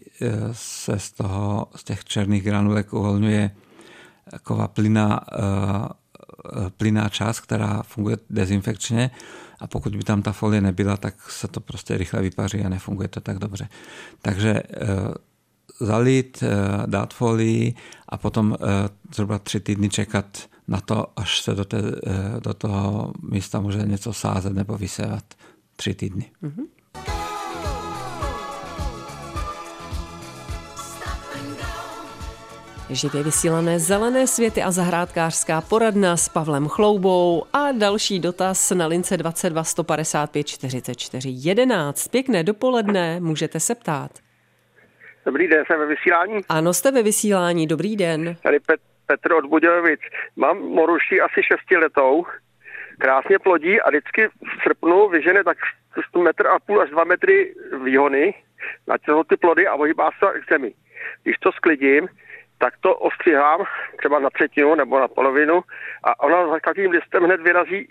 se 0.51 0.99
z, 0.99 1.11
toho, 1.11 1.67
z 1.75 1.83
těch 1.83 2.03
černých 2.03 2.43
granulek 2.43 2.93
uvolňuje 2.93 3.51
taková 4.31 4.67
plyná, 4.67 5.19
plyná 6.77 7.09
část, 7.09 7.39
která 7.39 7.83
funguje 7.83 8.17
dezinfekčně 8.29 9.11
a 9.59 9.67
pokud 9.67 9.95
by 9.95 10.03
tam 10.03 10.21
ta 10.21 10.31
folie 10.31 10.61
nebyla, 10.61 10.97
tak 10.97 11.31
se 11.31 11.47
to 11.47 11.59
prostě 11.59 11.97
rychle 11.97 12.21
vypaří 12.21 12.61
a 12.61 12.69
nefunguje 12.69 13.07
to 13.07 13.21
tak 13.21 13.39
dobře. 13.39 13.69
Takže 14.21 14.61
zalít, 15.79 16.43
dát 16.85 17.13
folii 17.13 17.73
a 18.09 18.17
potom 18.17 18.57
zhruba 19.15 19.39
tři 19.39 19.59
týdny 19.59 19.89
čekat 19.89 20.37
na 20.67 20.81
to, 20.81 21.05
až 21.15 21.41
se 21.41 21.55
do, 21.55 21.65
té, 21.65 21.77
do 22.43 22.53
toho 22.53 23.13
místa 23.21 23.59
může 23.59 23.77
něco 23.77 24.13
sázet 24.13 24.53
nebo 24.53 24.77
vysévat 24.77 25.23
tři 25.75 25.93
týdny. 25.93 26.31
Mm-hmm. 26.43 26.65
Živě 32.89 33.23
vysílané 33.23 33.79
zelené 33.79 34.27
světy 34.27 34.63
a 34.63 34.71
zahrádkářská 34.71 35.61
poradna 35.61 36.17
s 36.17 36.29
Pavlem 36.29 36.67
Chloubou 36.67 37.43
a 37.53 37.71
další 37.71 38.19
dotaz 38.19 38.71
na 38.71 38.87
lince 38.87 39.17
22 39.17 39.63
155 39.63 40.47
44 40.47 41.29
11. 41.29 42.07
Pěkné 42.07 42.43
dopoledne, 42.43 43.19
můžete 43.19 43.59
se 43.59 43.75
ptát. 43.75 44.11
Dobrý 45.25 45.47
den, 45.47 45.63
jsem 45.67 45.79
ve 45.79 45.85
vysílání. 45.87 46.41
Ano, 46.49 46.73
jste 46.73 46.91
ve 46.91 47.03
vysílání, 47.03 47.67
dobrý 47.67 47.95
den. 47.95 48.35
Tady 48.43 48.59
Pet, 48.59 48.79
Petr 49.05 49.33
od 49.33 49.45
Budějovic. 49.45 49.99
Mám 50.35 50.57
moruši 50.57 51.21
asi 51.21 51.43
šestiletou, 51.43 52.25
krásně 52.99 53.39
plodí 53.39 53.81
a 53.81 53.89
vždycky 53.89 54.27
v 54.27 54.63
srpnu 54.63 55.09
vyžene 55.09 55.43
tak 55.43 55.57
metr 56.17 56.47
a 56.47 56.59
půl 56.59 56.81
až 56.81 56.89
dva 56.89 57.03
metry 57.03 57.53
výhony 57.83 58.33
na 58.87 58.97
ty 59.27 59.37
plody 59.37 59.67
a 59.67 59.75
ohýbá 59.75 60.09
se 60.11 60.39
k 60.39 60.49
zemi. 60.51 60.73
Když 61.23 61.37
to 61.37 61.51
sklidím, 61.51 62.07
tak 62.57 62.73
to 62.81 62.95
ostřihám 62.95 63.63
třeba 63.97 64.19
na 64.19 64.29
třetinu 64.29 64.75
nebo 64.75 64.99
na 64.99 65.07
polovinu 65.07 65.61
a 66.03 66.19
ona 66.19 66.47
za 66.47 66.59
každým 66.59 66.91
listem 66.91 67.23
hned 67.23 67.41
vyrazí 67.41 67.87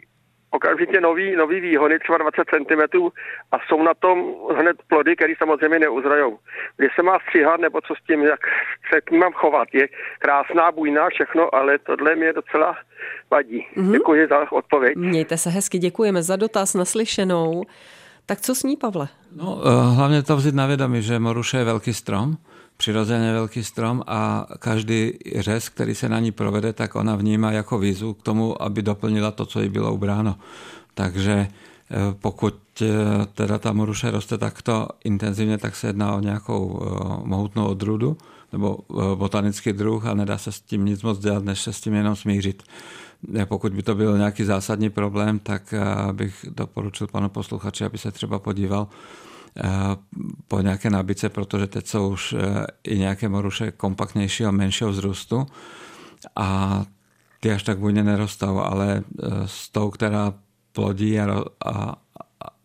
okamžitě 0.54 1.00
nový, 1.00 1.36
nový 1.36 1.60
výhony, 1.60 1.98
třeba 1.98 2.18
20 2.18 2.42
cm 2.52 2.82
a 3.52 3.56
jsou 3.66 3.82
na 3.82 3.94
tom 3.94 4.16
hned 4.58 4.76
plody, 4.88 5.16
které 5.16 5.32
samozřejmě 5.38 5.78
neuzrajou. 5.78 6.38
Kdy 6.76 6.88
se 6.94 7.02
má 7.02 7.18
stříhat 7.18 7.60
nebo 7.60 7.80
co 7.80 7.94
s 7.94 8.06
tím, 8.06 8.22
jak 8.22 8.40
se 8.92 9.00
k 9.00 9.10
ním 9.10 9.20
mám 9.20 9.32
chovat. 9.32 9.68
Je 9.72 9.88
krásná, 10.18 10.72
bujná, 10.72 11.08
všechno, 11.08 11.54
ale 11.54 11.78
tohle 11.78 12.16
mě 12.16 12.32
docela 12.32 12.76
vadí. 13.30 13.66
Mm-hmm. 13.76 13.92
Děkuji 13.92 14.26
za 14.28 14.52
odpověď. 14.52 14.96
Mějte 14.96 15.36
se 15.36 15.50
hezky, 15.50 15.78
děkujeme 15.78 16.22
za 16.22 16.36
dotaz 16.36 16.74
naslyšenou. 16.74 17.64
Tak 18.26 18.40
co 18.40 18.54
s 18.54 18.62
ní, 18.62 18.76
Pavle? 18.76 19.08
No, 19.36 19.60
hlavně 19.96 20.22
to 20.22 20.36
vzít 20.36 20.54
na 20.54 20.66
vědomí, 20.66 21.02
že 21.02 21.18
moruše 21.18 21.56
je 21.56 21.64
velký 21.64 21.94
strom, 21.94 22.36
přirozeně 22.76 23.32
velký 23.32 23.64
strom 23.64 24.02
a 24.06 24.46
každý 24.58 25.12
řez, 25.38 25.68
který 25.68 25.94
se 25.94 26.08
na 26.08 26.20
ní 26.20 26.32
provede, 26.32 26.72
tak 26.72 26.94
ona 26.94 27.16
vnímá 27.16 27.52
jako 27.52 27.78
výzvu 27.78 28.14
k 28.14 28.22
tomu, 28.22 28.62
aby 28.62 28.82
doplnila 28.82 29.30
to, 29.30 29.46
co 29.46 29.60
jí 29.60 29.68
bylo 29.68 29.94
ubráno. 29.94 30.36
Takže 30.94 31.48
pokud 32.20 32.54
teda 33.34 33.58
ta 33.58 33.72
moruše 33.72 34.10
roste 34.10 34.38
takto 34.38 34.88
intenzivně, 35.04 35.58
tak 35.58 35.76
se 35.76 35.86
jedná 35.86 36.14
o 36.14 36.20
nějakou 36.20 36.80
mohutnou 37.24 37.66
odrůdu 37.66 38.16
nebo 38.52 38.78
botanický 39.14 39.72
druh 39.72 40.06
a 40.06 40.14
nedá 40.14 40.38
se 40.38 40.52
s 40.52 40.60
tím 40.60 40.84
nic 40.84 41.02
moc 41.02 41.18
dělat, 41.18 41.44
než 41.44 41.60
se 41.60 41.72
s 41.72 41.80
tím 41.80 41.94
jenom 41.94 42.16
smířit. 42.16 42.62
Pokud 43.44 43.72
by 43.72 43.82
to 43.82 43.94
byl 43.94 44.18
nějaký 44.18 44.44
zásadní 44.44 44.90
problém, 44.90 45.38
tak 45.38 45.74
bych 46.12 46.46
doporučil 46.50 47.06
panu 47.06 47.28
posluchači, 47.28 47.84
aby 47.84 47.98
se 47.98 48.10
třeba 48.10 48.38
podíval 48.38 48.88
po 50.48 50.60
nějaké 50.60 50.90
nabídce, 50.90 51.28
protože 51.28 51.66
teď 51.66 51.86
jsou 51.86 52.08
už 52.08 52.34
i 52.84 52.98
nějaké 52.98 53.28
moruše 53.28 53.70
kompaktnějšího 53.70 54.48
a 54.48 54.52
menšího 54.52 54.90
vzrůstu 54.90 55.46
a 56.36 56.82
ty 57.40 57.52
až 57.52 57.62
tak 57.62 57.78
bujně 57.78 58.04
nerostou, 58.04 58.58
ale 58.58 59.02
s 59.46 59.68
tou, 59.68 59.90
která 59.90 60.34
plodí 60.72 61.20
a, 61.20 61.44
a, 61.64 61.96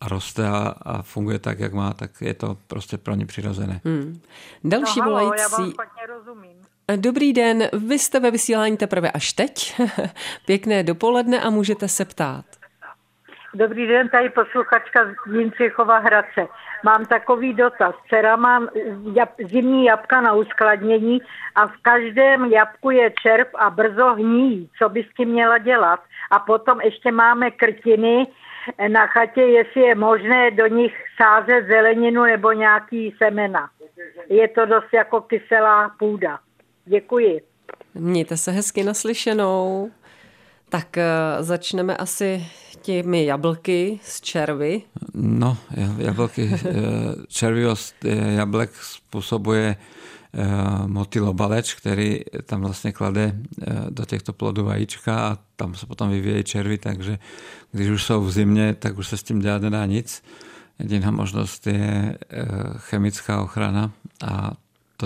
a 0.00 0.08
roste 0.08 0.48
a, 0.48 0.74
a 0.82 1.02
funguje 1.02 1.38
tak, 1.38 1.60
jak 1.60 1.72
má, 1.72 1.92
tak 1.92 2.10
je 2.20 2.34
to 2.34 2.56
prostě 2.66 2.98
pro 2.98 3.14
ně 3.14 3.26
přirozené. 3.26 3.80
Hmm. 3.84 4.20
Další 4.64 4.98
no, 4.98 5.04
halo, 5.04 5.20
volající... 5.20 5.52
Já 5.52 5.58
vám 5.58 5.70
špatně 5.70 6.02
rozumím. 6.06 6.56
Dobrý 6.96 7.32
den, 7.32 7.68
vy 7.72 7.98
jste 7.98 8.20
ve 8.20 8.30
vysílání 8.30 8.76
teprve 8.76 9.10
až 9.10 9.32
teď. 9.32 9.80
Pěkné 10.46 10.82
dopoledne 10.82 11.40
a 11.40 11.50
můžete 11.50 11.88
se 11.88 12.04
ptát. 12.04 12.44
Dobrý 13.54 13.86
den, 13.86 14.08
tady 14.08 14.30
posluchačka 14.30 15.04
z 15.04 15.34
Jindřichova 15.34 15.98
Hradce. 15.98 16.48
Mám 16.84 17.06
takový 17.06 17.54
dotaz. 17.54 17.94
Dcera 18.08 18.36
mám 18.36 18.68
jab, 19.14 19.28
zimní 19.48 19.84
jabka 19.84 20.20
na 20.20 20.32
uskladnění 20.32 21.22
a 21.54 21.66
v 21.66 21.76
každém 21.82 22.44
jabku 22.44 22.90
je 22.90 23.12
červ 23.22 23.48
a 23.54 23.70
brzo 23.70 24.14
hníjí. 24.14 24.70
Co 24.78 24.88
by 24.88 25.02
s 25.02 25.14
tím 25.16 25.28
měla 25.28 25.58
dělat? 25.58 26.00
A 26.30 26.38
potom 26.38 26.80
ještě 26.80 27.12
máme 27.12 27.50
krtiny 27.50 28.26
na 28.88 29.06
chatě, 29.06 29.40
jestli 29.40 29.80
je 29.80 29.94
možné 29.94 30.50
do 30.50 30.66
nich 30.66 30.94
sázet 31.22 31.66
zeleninu 31.66 32.22
nebo 32.22 32.52
nějaký 32.52 33.14
semena. 33.22 33.70
Je 34.28 34.48
to 34.48 34.66
dost 34.66 34.88
jako 34.92 35.20
kyselá 35.20 35.90
půda. 35.98 36.38
Děkuji. 36.84 37.40
Mějte 37.94 38.36
se 38.36 38.50
hezky 38.50 38.84
naslyšenou. 38.84 39.90
Tak 40.70 40.96
začneme 41.40 41.96
asi 41.96 42.46
těmi 42.82 43.24
jablky 43.24 44.00
z 44.02 44.20
červy. 44.20 44.82
No, 45.14 45.56
jablky, 45.98 46.60
červivost 47.28 47.94
jablek 48.36 48.70
způsobuje 48.74 49.76
motylobaleč, 50.86 51.74
který 51.74 52.20
tam 52.46 52.60
vlastně 52.60 52.92
klade 52.92 53.36
do 53.90 54.04
těchto 54.04 54.32
plodů 54.32 54.64
vajíčka 54.64 55.28
a 55.28 55.38
tam 55.56 55.74
se 55.74 55.86
potom 55.86 56.10
vyvíjejí 56.10 56.44
červy, 56.44 56.78
takže 56.78 57.18
když 57.72 57.88
už 57.88 58.04
jsou 58.04 58.20
v 58.20 58.32
zimě, 58.32 58.76
tak 58.78 58.98
už 58.98 59.08
se 59.08 59.16
s 59.16 59.22
tím 59.22 59.40
dělat 59.40 59.62
nedá 59.62 59.86
nic. 59.86 60.22
Jediná 60.78 61.10
možnost 61.10 61.66
je 61.66 62.18
chemická 62.76 63.42
ochrana 63.42 63.90
a 64.24 64.52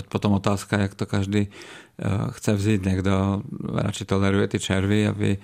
to 0.01 0.09
potom 0.09 0.33
otázka, 0.33 0.79
jak 0.79 0.95
to 0.95 1.05
každý 1.05 1.47
chce 2.31 2.53
vzít. 2.53 2.85
Někdo 2.85 3.41
radši 3.73 4.05
toleruje 4.05 4.47
ty 4.47 4.59
červy, 4.59 5.07
aby 5.07 5.37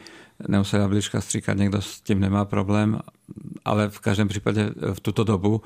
nemusela 0.48 0.88
blička 0.88 1.22
stříkat, 1.22 1.58
někdo 1.58 1.82
s 1.82 2.02
tím 2.02 2.20
nemá 2.20 2.46
problém, 2.46 3.00
ale 3.66 3.90
v 3.90 4.00
každém 4.00 4.28
případě 4.28 4.70
v 4.94 5.00
tuto 5.00 5.24
dobu 5.24 5.62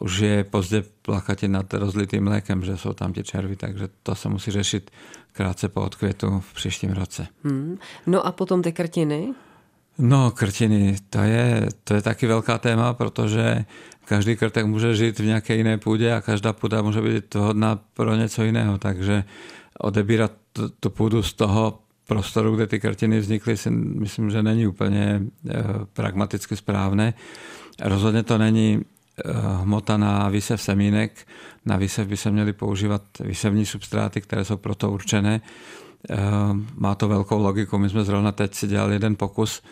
už 0.00 0.18
je 0.18 0.44
pozdě 0.44 0.84
plakat 1.02 1.42
nad 1.42 1.74
rozlitým 1.74 2.24
mlékem, 2.24 2.64
že 2.64 2.76
jsou 2.76 2.92
tam 2.92 3.12
ty 3.12 3.22
červy, 3.22 3.56
takže 3.56 3.88
to 4.02 4.14
se 4.14 4.28
musí 4.28 4.50
řešit 4.50 4.90
krátce 5.32 5.68
po 5.68 5.82
odkvětu 5.82 6.40
v 6.40 6.54
příštím 6.54 6.90
roce. 6.90 7.26
Hmm. 7.44 7.78
No 8.06 8.26
a 8.26 8.32
potom 8.32 8.62
ty 8.62 8.72
krtiny? 8.72 9.34
No, 9.98 10.30
krtiny, 10.30 10.96
to 11.10 11.18
je, 11.18 11.68
to 11.84 11.94
je 11.94 12.02
taky 12.02 12.26
velká 12.26 12.58
téma, 12.58 12.94
protože 12.94 13.64
každý 14.04 14.36
krtek 14.36 14.66
může 14.66 14.96
žít 14.96 15.18
v 15.18 15.24
nějaké 15.24 15.56
jiné 15.56 15.78
půdě 15.78 16.14
a 16.14 16.20
každá 16.20 16.52
půda 16.52 16.82
může 16.82 17.02
být 17.02 17.34
vhodná 17.34 17.78
pro 17.94 18.16
něco 18.16 18.42
jiného, 18.42 18.78
takže 18.78 19.24
odebírat 19.78 20.32
tu 20.80 20.90
půdu 20.90 21.22
z 21.22 21.32
toho 21.32 21.78
prostoru, 22.08 22.56
kde 22.56 22.66
ty 22.66 22.80
krtiny 22.80 23.18
vznikly, 23.18 23.56
si 23.56 23.70
myslím, 23.70 24.30
že 24.30 24.42
není 24.42 24.66
úplně 24.66 25.22
eh, 25.50 25.54
pragmaticky 25.92 26.56
správné. 26.56 27.14
Rozhodně 27.82 28.22
to 28.22 28.38
není 28.38 28.80
eh, 28.80 29.32
hmota 29.62 29.96
na 29.96 30.28
výsev 30.28 30.62
semínek. 30.62 31.26
Na 31.66 31.76
výsev 31.76 32.08
by 32.08 32.16
se 32.16 32.30
měly 32.30 32.52
používat 32.52 33.02
výsevní 33.20 33.66
substráty, 33.66 34.20
které 34.20 34.44
jsou 34.44 34.56
proto 34.56 34.90
určené. 34.90 35.40
Eh, 36.10 36.16
má 36.74 36.94
to 36.94 37.08
velkou 37.08 37.42
logiku. 37.42 37.78
My 37.78 37.90
jsme 37.90 38.04
zrovna 38.04 38.32
teď 38.32 38.54
si 38.54 38.66
dělali 38.66 38.94
jeden 38.94 39.16
pokus, 39.16 39.62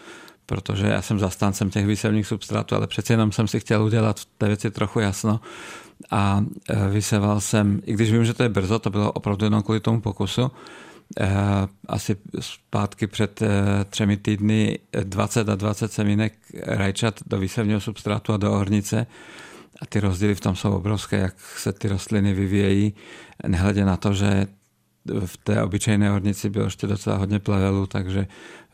protože 0.46 0.86
já 0.86 1.02
jsem 1.02 1.18
zastáncem 1.18 1.70
těch 1.70 1.86
výsevních 1.86 2.26
substrátů, 2.26 2.74
ale 2.74 2.86
přeci 2.86 3.12
jenom 3.12 3.32
jsem 3.32 3.48
si 3.48 3.60
chtěl 3.60 3.84
udělat 3.84 4.20
v 4.20 4.26
té 4.38 4.46
věci 4.46 4.70
trochu 4.70 5.00
jasno. 5.00 5.40
A 6.10 6.44
vyseval 6.90 7.40
jsem, 7.40 7.80
i 7.84 7.92
když 7.92 8.12
vím, 8.12 8.24
že 8.24 8.34
to 8.34 8.42
je 8.42 8.48
brzo, 8.48 8.78
to 8.78 8.90
bylo 8.90 9.12
opravdu 9.12 9.46
jenom 9.46 9.62
kvůli 9.62 9.80
tomu 9.80 10.00
pokusu, 10.00 10.50
Eh, 11.20 11.68
asi 11.88 12.16
zpátky 12.40 13.06
před 13.06 13.42
eh, 13.42 13.48
třemi 13.90 14.16
týdny 14.16 14.78
20 15.04 15.48
a 15.48 15.54
20 15.54 15.92
semínek 15.92 16.32
rajčat 16.62 17.20
do 17.26 17.38
výsevního 17.38 17.80
substrátu 17.80 18.32
a 18.32 18.36
do 18.36 18.52
ornice. 18.52 19.06
A 19.82 19.86
ty 19.86 20.00
rozdíly 20.00 20.34
v 20.34 20.40
tom 20.40 20.56
jsou 20.56 20.72
obrovské, 20.72 21.18
jak 21.18 21.34
se 21.56 21.72
ty 21.72 21.88
rostliny 21.88 22.34
vyvíjejí, 22.34 22.94
nehledě 23.46 23.84
na 23.84 23.96
to, 23.96 24.14
že 24.14 24.46
v 25.26 25.36
té 25.36 25.62
obyčejné 25.62 26.12
ornici 26.12 26.50
bylo 26.50 26.64
ještě 26.64 26.86
docela 26.86 27.16
hodně 27.16 27.38
plevelu, 27.38 27.86
takže 27.86 28.26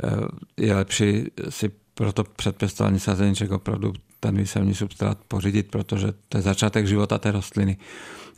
eh, 0.05 0.11
je 0.57 0.75
lepší 0.75 1.31
si 1.49 1.71
pro 1.95 2.13
to 2.13 2.25
předpěstování 2.25 3.01
sazeníček 3.01 3.51
opravdu 3.51 3.93
ten 4.21 4.37
výsevní 4.37 4.75
substrát 4.75 5.19
pořídit, 5.29 5.71
protože 5.71 6.07
to 6.29 6.39
je 6.39 6.43
začátek 6.43 6.87
života 6.87 7.19
té 7.19 7.31
rostliny. 7.31 7.77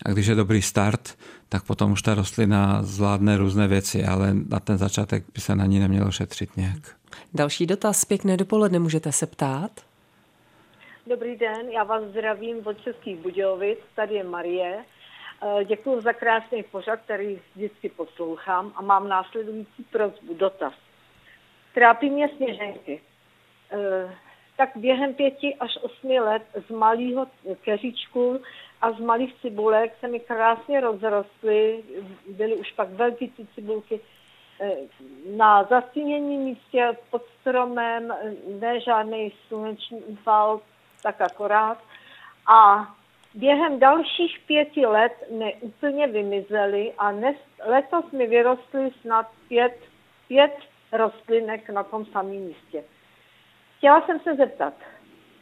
A 0.07 0.11
když 0.11 0.26
je 0.26 0.35
dobrý 0.35 0.62
start, 0.62 1.18
tak 1.48 1.64
potom 1.64 1.92
už 1.92 2.03
ta 2.03 2.14
rostlina 2.14 2.83
zvládne 2.83 3.37
různé 3.37 3.68
věci, 3.68 4.05
ale 4.05 4.35
na 4.48 4.61
ten 4.61 4.79
začátek 4.79 5.24
by 5.35 5.40
se 5.40 5.57
na 5.57 5.66
ní 5.66 5.79
nemělo 5.79 6.11
šetřit 6.11 6.57
nějak. 6.57 6.96
Další 7.35 7.66
dotaz, 7.66 8.05
pěkné 8.05 8.37
dopoledne, 8.37 8.79
můžete 8.79 9.12
se 9.12 9.26
ptát? 9.26 9.70
Dobrý 11.07 11.37
den, 11.37 11.68
já 11.68 11.85
vás 11.85 12.03
zdravím 12.11 12.57
od 12.64 12.81
Českých 12.81 13.18
Budějovic, 13.18 13.79
tady 13.96 14.14
je 14.14 14.24
Marie. 14.24 14.79
Eh, 15.42 15.64
Děkuji 15.64 16.00
za 16.00 16.12
krásný 16.12 16.62
pořad, 16.62 17.00
který 17.00 17.40
vždycky 17.55 17.88
poslouchám 17.88 18.72
a 18.76 18.83
mám 18.83 19.09
následující 19.09 19.85
prozbu, 19.85 20.35
dotaz. 20.35 20.74
Trápí 21.74 22.11
mě 22.11 22.29
sněženky. 22.29 23.03
Eh, 23.72 24.14
tak 24.57 24.70
během 24.76 25.14
pěti 25.14 25.57
až 25.61 25.79
osmi 25.83 26.20
let 26.20 26.42
z 26.68 26.70
malého 26.70 27.26
keříčku 27.64 28.40
a 28.81 28.92
z 28.92 28.98
malých 28.98 29.35
cibulek 29.40 29.96
se 30.00 30.09
mi 30.09 30.20
krásně 30.20 30.81
rozrostly, 30.81 31.85
byly 32.29 32.55
už 32.55 32.72
pak 32.72 32.88
velké 32.90 33.29
ty 33.29 33.46
cibulky, 33.55 34.00
eh, 34.61 34.76
na 35.37 35.64
zastínění 35.64 36.38
místě 36.38 36.96
pod 37.11 37.22
stromem, 37.40 38.14
ne 38.61 38.81
žádný 38.81 39.33
sluneční 39.48 40.03
úpal, 40.03 40.61
tak 41.03 41.20
akorát. 41.20 41.79
A 42.46 42.87
během 43.35 43.79
dalších 43.79 44.40
pěti 44.47 44.87
let 44.87 45.12
mi 45.38 45.55
úplně 45.61 46.07
vymizely 46.07 46.93
a 46.99 47.12
nes, 47.12 47.37
letos 47.66 48.11
mi 48.12 48.27
vyrostly 48.27 48.90
snad 49.01 49.27
pět, 49.49 49.79
pět 50.29 50.57
rostlinek 50.93 51.71
na 51.71 51.83
tom 51.83 52.07
samém 52.07 52.40
místě. 52.40 52.85
Chtěla 53.77 54.07
jsem 54.07 54.21
se 54.21 54.35
zeptat, 54.35 54.75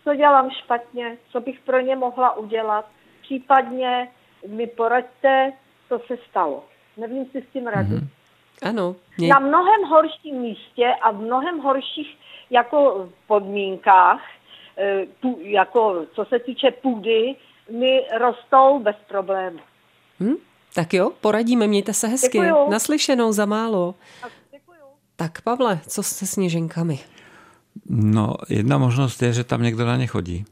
co 0.05 0.14
dělám 0.14 0.51
špatně, 0.51 1.18
co 1.33 1.40
bych 1.40 1.61
pro 1.61 1.81
ně 1.81 1.96
mohla 1.96 2.37
udělat, 2.37 2.88
případně 3.22 4.09
mi 4.46 4.66
poraďte, 4.66 5.53
co 5.88 5.98
se 6.07 6.16
stalo. 6.31 6.64
Nevím 6.96 7.27
si 7.27 7.42
s 7.42 7.53
tím 7.53 7.66
rady. 7.66 7.94
Mm-hmm. 7.94 8.09
Ano. 8.68 8.96
Mě... 9.18 9.29
Na 9.29 9.38
mnohem 9.38 9.85
horším 9.85 10.37
místě 10.37 10.94
a 11.03 11.11
v 11.11 11.20
mnohem 11.20 11.59
horších 11.59 12.18
jako 12.51 13.09
podmínkách, 13.27 14.22
eh, 14.77 15.07
jako 15.38 16.07
co 16.14 16.24
se 16.24 16.38
týče 16.38 16.70
půdy, 16.70 17.37
mi 17.70 18.00
rostou 18.18 18.83
bez 18.83 18.96
problému. 19.09 19.59
Hmm? 20.20 20.37
Tak 20.74 20.94
jo, 20.94 21.12
poradíme, 21.20 21.66
mějte 21.66 21.92
se 21.92 22.09
hezky. 22.09 22.38
Děkuju. 22.38 22.70
Naslyšenou 22.70 23.33
za 23.33 23.46
málo. 23.46 23.94
Tak, 24.22 24.33
děkuju. 24.50 24.78
tak 25.16 25.40
Pavle, 25.40 25.81
co 25.88 26.02
se 26.02 26.26
sněženkami? 26.26 26.98
No, 27.90 28.35
jedna 28.48 28.78
možnost 28.78 29.22
je, 29.22 29.33
že 29.33 29.44
tam 29.44 29.62
někdo 29.62 29.87
na 29.87 29.96
ně 29.96 30.07
chodí. 30.07 30.44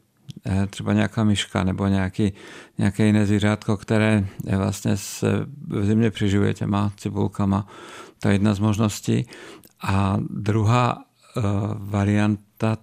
Eh, 0.47 0.67
třeba 0.67 0.93
nějaká 0.93 1.25
myška 1.25 1.65
nebo 1.65 1.87
nějaký, 1.87 2.33
nějaké 2.79 3.07
jiné 3.07 3.27
zvířátko, 3.27 3.77
které 3.77 4.27
vlastně 4.57 4.97
se 4.97 5.47
v 5.69 5.85
zimě 5.85 6.11
přiživuje 6.11 6.55
těma 6.55 6.93
cibulkama. 6.97 7.67
To 8.21 8.29
je 8.29 8.35
jedna 8.35 8.55
z 8.55 8.59
možností. 8.59 9.27
A 9.83 10.17
druhá 10.31 10.97
uh, 10.97 11.43
varianta 11.79 12.77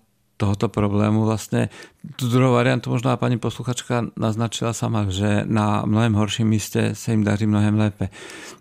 tohoto 0.44 0.70
problému 0.70 1.26
vlastně, 1.26 1.70
tu 2.16 2.28
druhou 2.28 2.54
variantu 2.54 2.90
možná 2.90 3.18
paní 3.18 3.40
posluchačka 3.40 4.06
naznačila 4.20 4.74
sama, 4.74 5.06
že 5.10 5.44
na 5.46 5.86
mnohem 5.86 6.14
horším 6.14 6.48
místě 6.48 6.90
se 6.94 7.12
jim 7.12 7.24
daří 7.24 7.48
mnohem 7.48 7.80
lépe. 7.80 8.10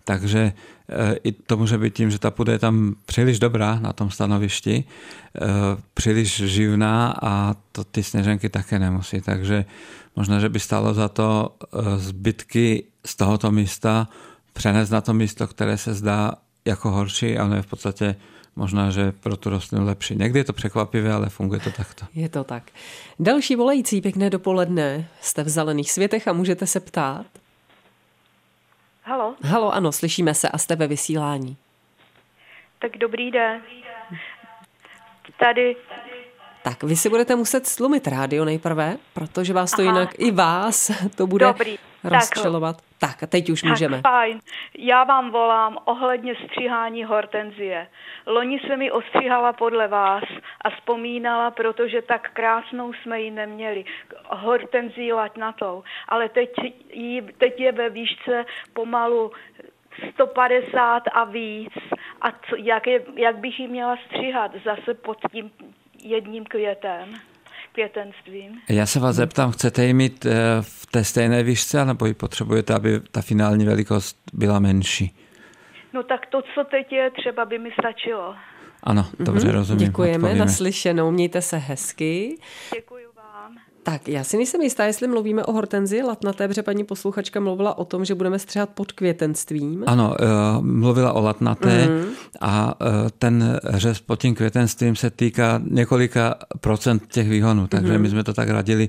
Takže 0.04 0.52
i 1.24 1.32
to 1.32 1.56
může 1.56 1.78
být 1.78 1.94
tím, 1.94 2.10
že 2.10 2.18
ta 2.18 2.30
půda 2.30 2.52
je 2.52 2.58
tam 2.58 2.94
příliš 3.06 3.38
dobrá 3.38 3.78
na 3.82 3.92
tom 3.92 4.10
stanovišti, 4.10 4.84
eh, 4.84 5.40
příliš 5.94 6.36
živná 6.36 7.14
a 7.22 7.54
to 7.72 7.84
ty 7.84 8.02
sněženky 8.02 8.48
také 8.48 8.78
nemusí. 8.78 9.20
Takže 9.20 9.64
možná, 10.16 10.40
že 10.40 10.48
by 10.48 10.60
stalo 10.60 10.94
za 10.94 11.08
to 11.08 11.50
eh, 11.50 11.98
zbytky 11.98 12.84
z 13.06 13.16
tohoto 13.16 13.50
místa 13.50 14.08
přenést 14.52 14.90
na 14.90 15.00
to 15.00 15.14
místo, 15.14 15.46
které 15.46 15.78
se 15.78 15.94
zdá 15.94 16.32
jako 16.64 16.90
horší, 16.90 17.38
ale 17.38 17.62
v 17.62 17.66
podstatě 17.66 18.16
možná, 18.56 18.90
že 18.90 19.12
pro 19.12 19.36
tu 19.36 19.50
rostlinu 19.50 19.86
lepší. 19.86 20.16
Někdy 20.16 20.38
je 20.38 20.44
to 20.44 20.52
překvapivé, 20.52 21.12
ale 21.12 21.28
funguje 21.28 21.60
to 21.60 21.70
takto. 21.70 22.06
Je 22.14 22.28
to 22.28 22.44
tak. 22.44 22.62
Další 23.18 23.56
volající, 23.56 24.00
pěkné 24.00 24.30
dopoledne. 24.30 25.08
Jste 25.20 25.42
v 25.42 25.48
zelených 25.48 25.92
světech 25.92 26.28
a 26.28 26.32
můžete 26.32 26.66
se 26.66 26.80
ptát. 26.80 27.26
Halo? 29.02 29.34
Halo, 29.42 29.74
ano, 29.74 29.92
slyšíme 29.92 30.34
se 30.34 30.48
a 30.48 30.58
jste 30.58 30.76
ve 30.76 30.86
vysílání. 30.86 31.56
Tak 32.78 32.96
dobrý 32.96 33.30
den. 33.30 33.62
Tady. 35.38 35.76
Tak 36.62 36.82
vy 36.82 36.96
si 36.96 37.08
budete 37.08 37.36
muset 37.36 37.66
slumit 37.66 38.06
rádio 38.06 38.44
nejprve, 38.44 38.96
protože 39.14 39.52
vás 39.52 39.70
to 39.70 39.82
Aha. 39.82 39.92
jinak 39.92 40.14
i 40.18 40.30
vás 40.30 40.90
to 41.14 41.26
bude 41.26 41.46
Dobrý. 41.46 41.78
Rozčelovat. 42.04 42.76
Tak. 42.76 42.92
Tak, 43.02 43.22
a 43.22 43.26
teď 43.26 43.50
už 43.50 43.62
tak, 43.62 43.70
můžeme. 43.70 44.00
fajn. 44.00 44.40
Já 44.78 45.04
vám 45.04 45.30
volám 45.30 45.78
ohledně 45.84 46.34
stříhání 46.34 47.04
hortenzie. 47.04 47.88
Loni 48.26 48.60
se 48.66 48.76
mi 48.76 48.90
ostříhala 48.90 49.52
podle 49.52 49.88
vás 49.88 50.24
a 50.60 50.70
vzpomínala, 50.70 51.50
protože 51.50 52.02
tak 52.02 52.30
krásnou 52.32 52.92
jsme 52.92 53.20
ji 53.20 53.30
neměli. 53.30 53.84
Hortenzii 54.26 55.12
latnatou. 55.12 55.82
Ale 56.08 56.28
teď, 56.28 56.50
jí, 56.92 57.22
teď 57.38 57.60
je 57.60 57.72
ve 57.72 57.90
výšce 57.90 58.44
pomalu 58.72 59.32
150 60.14 61.02
a 61.12 61.24
víc. 61.24 61.72
A 62.20 62.30
co, 62.30 62.56
jak, 62.56 62.86
je, 62.86 63.02
jak 63.16 63.36
bych 63.36 63.60
ji 63.60 63.68
měla 63.68 63.96
stříhat 64.06 64.52
zase 64.64 64.94
pod 64.94 65.18
tím 65.32 65.50
jedním 66.02 66.44
květem? 66.44 67.14
květenstvím. 67.72 68.60
Já 68.68 68.86
se 68.86 69.00
vás 69.00 69.16
zeptám, 69.16 69.52
chcete 69.52 69.84
ji 69.84 69.94
mít 69.94 70.26
eh, 70.26 70.32
v 70.60 70.81
té 70.92 71.04
stejné 71.04 71.42
výšce, 71.42 71.84
nebo 71.84 72.06
ji 72.06 72.14
potřebujete, 72.14 72.74
aby 72.74 73.00
ta 73.00 73.22
finální 73.22 73.64
velikost 73.64 74.16
byla 74.32 74.58
menší? 74.58 75.14
No 75.92 76.02
tak 76.02 76.26
to, 76.26 76.42
co 76.54 76.64
teď 76.64 76.92
je, 76.92 77.10
třeba 77.10 77.44
by 77.44 77.58
mi 77.58 77.70
stačilo. 77.80 78.34
Ano, 78.82 79.06
dobře, 79.20 79.48
mm-hmm. 79.48 79.52
rozumím. 79.52 79.86
Děkujeme, 79.86 80.16
odpovíme. 80.16 80.38
naslyšenou, 80.38 81.10
mějte 81.10 81.42
se 81.42 81.56
hezky. 81.56 82.36
Děkuji 82.74 83.11
tak, 83.82 84.08
já 84.08 84.24
si 84.24 84.36
nejsem 84.36 84.60
jistá, 84.60 84.84
jestli 84.84 85.08
mluvíme 85.08 85.44
o 85.44 85.52
hortenzi 85.52 86.02
latnaté, 86.02 86.48
protože 86.48 86.62
paní 86.62 86.84
posluchačka 86.84 87.40
mluvila 87.40 87.78
o 87.78 87.84
tom, 87.84 88.04
že 88.04 88.14
budeme 88.14 88.38
střihat 88.38 88.68
pod 88.68 88.92
květenstvím. 88.92 89.84
Ano, 89.86 90.14
uh, 90.20 90.64
mluvila 90.64 91.12
o 91.12 91.22
latnaté 91.22 91.88
mm. 91.88 92.04
a 92.40 92.80
uh, 92.80 92.86
ten 93.18 93.60
řez 93.64 94.00
pod 94.00 94.20
tím 94.20 94.34
květenstvím 94.34 94.96
se 94.96 95.10
týká 95.10 95.60
několika 95.70 96.34
procent 96.60 97.02
těch 97.08 97.28
výhonů, 97.28 97.66
takže 97.66 97.92
mm. 97.92 98.02
my 98.02 98.08
jsme 98.08 98.24
to 98.24 98.34
tak 98.34 98.48
radili 98.48 98.88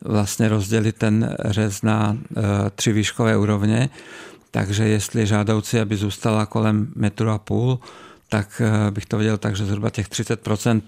vlastně 0.00 0.48
rozdělit 0.48 0.96
ten 0.96 1.36
řez 1.44 1.82
na 1.82 2.10
uh, 2.10 2.42
tři 2.74 2.92
výškové 2.92 3.36
úrovně, 3.36 3.88
takže 4.50 4.84
jestli 4.84 5.26
žádoucí, 5.26 5.78
aby 5.78 5.96
zůstala 5.96 6.46
kolem 6.46 6.88
metru 6.96 7.30
a 7.30 7.38
půl, 7.38 7.78
tak 8.34 8.62
bych 8.90 9.06
to 9.06 9.18
viděl 9.18 9.38
tak, 9.38 9.56
že 9.56 9.66
zhruba 9.66 9.90
těch 9.90 10.08
30% 10.08 10.82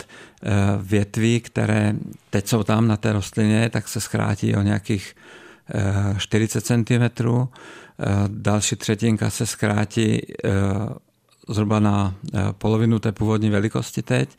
větví, 0.83 1.41
které 1.41 1.95
teď 2.31 2.49
jsou 2.49 2.63
tam 2.63 2.89
na 2.89 2.97
té 2.97 3.13
rostlině, 3.13 3.71
tak 3.71 3.89
se 3.89 4.01
zkrátí 4.01 4.57
o 4.57 4.63
nějakých 4.63 5.15
40 6.19 6.67
cm. 6.67 7.27
Další 8.27 8.77
třetinka 8.77 9.31
se 9.31 9.47
zkrátí 9.47 10.21
zhruba 11.49 11.81
na 11.81 12.15
polovinu 12.59 12.99
té 12.99 13.13
původní 13.13 13.51
velikosti 13.51 14.03
teď 14.03 14.39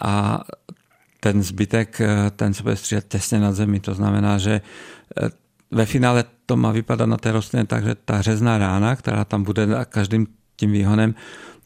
a 0.00 0.44
ten 1.20 1.42
zbytek, 1.42 2.00
ten 2.36 2.54
se 2.54 2.62
bude 2.62 2.76
střídat 2.76 3.04
těsně 3.08 3.40
nad 3.40 3.52
zemi. 3.52 3.80
To 3.80 3.94
znamená, 3.94 4.38
že 4.38 4.60
ve 5.70 5.86
finále 5.86 6.24
to 6.46 6.56
má 6.56 6.70
vypadat 6.70 7.06
na 7.06 7.16
té 7.16 7.32
rostlině 7.32 7.66
tak, 7.66 7.84
že 7.84 7.94
ta 7.94 8.22
řezná 8.22 8.58
rána, 8.58 8.96
která 8.96 9.24
tam 9.24 9.42
bude 9.42 9.66
každým 9.88 10.26
tím 10.56 10.72
výhonem, 10.72 11.14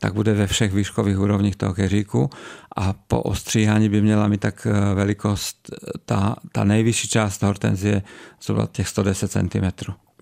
tak 0.01 0.15
bude 0.15 0.35
ve 0.35 0.47
všech 0.47 0.73
výškových 0.73 1.19
úrovních 1.19 1.57
toho 1.57 1.75
keříku 1.75 2.31
a 2.77 2.93
po 2.93 3.23
ostříhání 3.23 3.89
by 3.89 4.03
měla 4.03 4.29
mít 4.29 4.41
tak 4.41 4.67
eh, 4.67 4.95
velikost, 4.95 5.71
eh, 5.73 5.77
ta, 6.05 6.37
ta 6.53 6.65
nejvyšší 6.65 7.09
část 7.09 7.43
hortenzie 7.43 8.03
zhruba 8.43 8.69
těch 8.73 8.89
110 8.89 9.33
cm. 9.33 9.39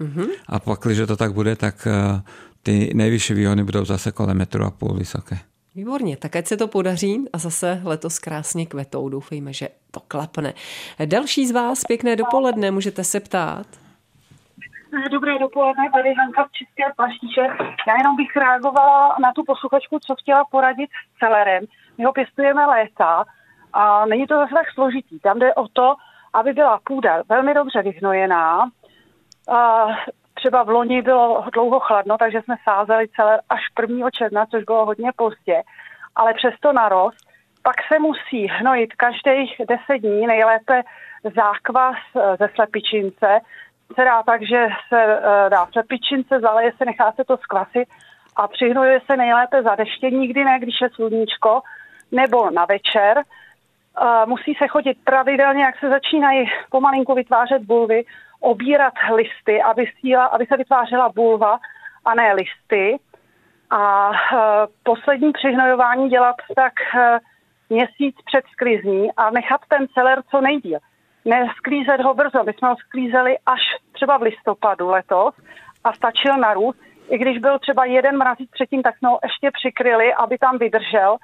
Mm-hmm. 0.01 0.29
A 0.47 0.59
pak, 0.59 0.81
když 0.81 0.99
to 1.07 1.17
tak 1.17 1.33
bude, 1.33 1.57
tak 1.57 1.87
eh, 1.87 2.23
ty 2.62 2.91
nejvyšší 2.95 3.35
výhony 3.35 3.64
budou 3.64 3.85
zase 3.85 4.12
kolem 4.12 4.37
metru 4.37 4.64
a 4.64 4.71
půl 4.71 4.95
vysoké. 4.95 5.38
Výborně, 5.75 6.17
tak 6.17 6.37
ať 6.37 6.47
se 6.47 6.57
to 6.57 6.69
podaří 6.69 7.25
a 7.33 7.38
zase 7.38 7.81
letos 7.85 8.19
krásně 8.19 8.67
kvetou. 8.67 9.09
Doufejme, 9.09 9.53
že 9.53 9.69
to 9.91 10.01
klapne. 10.01 10.55
Další 11.05 11.47
z 11.47 11.51
vás, 11.51 11.85
pěkné 11.85 12.17
dopoledne, 12.17 12.71
můžete 12.71 13.05
se 13.05 13.21
ptát. 13.21 13.67
Dobré 15.11 15.38
dopoledne, 15.38 15.90
tady 15.92 16.14
Hanka 16.14 16.44
v 16.44 16.53
České 16.53 16.83
plaštíče. 16.96 17.40
Já 17.88 17.96
jenom 17.98 18.16
bych 18.16 18.37
reagovala 18.37 19.16
na 19.22 19.33
tu 19.33 19.44
posluchačku, 19.44 19.98
co 19.98 20.14
chtěla 20.14 20.44
poradit 20.44 20.90
s 20.90 21.18
celerem. 21.18 21.64
My 21.98 22.05
ho 22.05 22.12
pěstujeme 22.12 22.66
léta 22.66 23.24
a 23.72 24.07
není 24.07 24.27
to 24.27 24.35
zase 24.35 24.55
tak 24.55 24.70
složitý. 24.74 25.20
Tam 25.20 25.38
jde 25.38 25.55
o 25.55 25.68
to, 25.68 25.94
aby 26.33 26.53
byla 26.53 26.81
půda 26.85 27.22
velmi 27.29 27.55
dobře 27.55 27.83
vyhnojená. 27.83 28.70
Třeba 30.35 30.62
v 30.62 30.68
loni 30.68 31.03
bylo 31.03 31.44
dlouho 31.53 31.81
chladno, 31.81 32.18
takže 32.18 32.42
jsme 32.42 32.57
sázeli 32.64 33.09
celé 33.09 33.40
až 33.48 33.61
1. 33.81 34.11
června, 34.11 34.46
což 34.46 34.64
bylo 34.64 34.87
hodně 34.87 35.11
pozdě, 35.16 35.62
ale 36.16 36.35
přesto 36.35 36.72
narost. 36.72 37.29
Pak 37.62 37.77
se 37.92 37.98
musí 37.98 38.46
hnojit 38.46 38.94
každých 38.94 39.61
10 39.68 39.98
dní, 39.98 40.27
nejlépe 40.27 40.83
zákvas 41.37 41.96
eh, 42.16 42.37
ze 42.37 42.48
slepičince, 42.55 43.40
se 43.94 44.05
dá 44.05 44.22
tak, 44.22 44.42
že 44.42 44.66
se 44.88 45.05
uh, 45.05 45.51
dá 45.51 45.66
slepičince, 45.72 46.40
zaleje 46.40 46.72
se, 46.77 46.85
nechá 46.85 47.12
se 47.12 47.24
to 47.24 47.37
skvasit 47.37 47.88
a 48.37 48.48
přihnojuje 48.48 49.01
se 49.07 49.16
nejlépe 49.16 49.62
za 49.62 49.74
deště, 49.74 50.11
nikdy 50.11 50.44
ne, 50.44 50.59
když 50.59 50.81
je 50.83 50.90
sluníčko, 50.90 51.61
nebo 52.12 52.51
na 52.51 52.64
večer. 52.64 53.22
Uh, 54.03 54.29
musí 54.29 54.55
se 54.55 54.68
chodit 54.68 54.98
pravidelně, 55.05 55.62
jak 55.62 55.79
se 55.79 55.88
začínají 55.88 56.51
pomalinku 56.70 57.14
vytvářet 57.14 57.62
bulvy, 57.62 58.05
obírat 58.40 58.94
listy, 59.14 59.62
aby, 59.62 59.92
síla, 60.01 60.24
aby 60.24 60.46
se 60.46 60.57
vytvářela 60.57 61.09
bulva 61.09 61.59
a 62.05 62.14
ne 62.14 62.33
listy. 62.33 62.98
A 63.70 64.09
uh, 64.09 64.16
poslední 64.83 65.33
přihnojování 65.33 66.09
dělat 66.09 66.37
tak 66.57 66.72
měsíc 67.70 68.16
před 68.24 68.44
sklizní 68.53 69.12
a 69.12 69.31
nechat 69.31 69.61
ten 69.68 69.87
celer 69.94 70.22
co 70.31 70.40
nejdíl 70.40 70.79
nesklízet 71.29 72.01
ho 72.01 72.14
brzo. 72.14 72.45
My 72.45 72.53
jsme 72.53 72.69
ho 72.69 72.77
sklízeli 72.77 73.37
až 73.47 73.61
třeba 73.93 74.19
v 74.19 74.23
listopadu 74.23 74.88
letos 74.88 75.35
a 75.85 75.93
stačil 75.93 76.37
na 76.37 76.55
růst. 76.55 76.79
I 77.11 77.19
když 77.19 77.38
byl 77.38 77.59
třeba 77.59 77.85
jeden 77.85 78.19
mrazík 78.19 78.51
předtím, 78.51 78.83
tak 78.83 78.99
jsme 78.99 79.09
ho 79.09 79.19
ještě 79.23 79.51
přikryli, 79.51 80.14
aby 80.14 80.38
tam 80.38 80.59
vydržel 80.59 81.17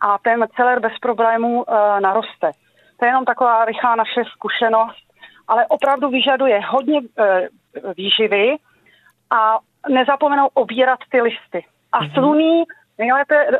a 0.00 0.18
ten 0.18 0.46
celer 0.56 0.80
bez 0.80 0.92
problémů 1.00 1.64
e, 1.64 2.00
naroste. 2.00 2.50
To 2.96 3.04
je 3.04 3.08
jenom 3.08 3.24
taková 3.24 3.64
rychlá 3.64 3.96
naše 3.96 4.24
zkušenost, 4.24 5.04
ale 5.48 5.66
opravdu 5.66 6.08
vyžaduje 6.08 6.60
hodně 6.68 7.00
e, 7.00 7.48
výživy 7.96 8.56
a 9.30 9.58
nezapomenout 9.88 10.50
obírat 10.54 10.98
ty 11.10 11.22
listy. 11.22 11.66
A 11.92 11.98
sluný, 12.14 12.64
nejlépe 12.98 13.34
e, 13.34 13.52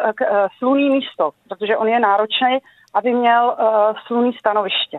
sluný 0.58 0.90
místo, 0.90 1.30
protože 1.48 1.76
on 1.76 1.88
je 1.88 2.00
náročný, 2.00 2.58
aby 2.94 3.12
měl 3.12 3.56
e, 3.58 3.64
sluný 4.06 4.32
stanoviště. 4.32 4.98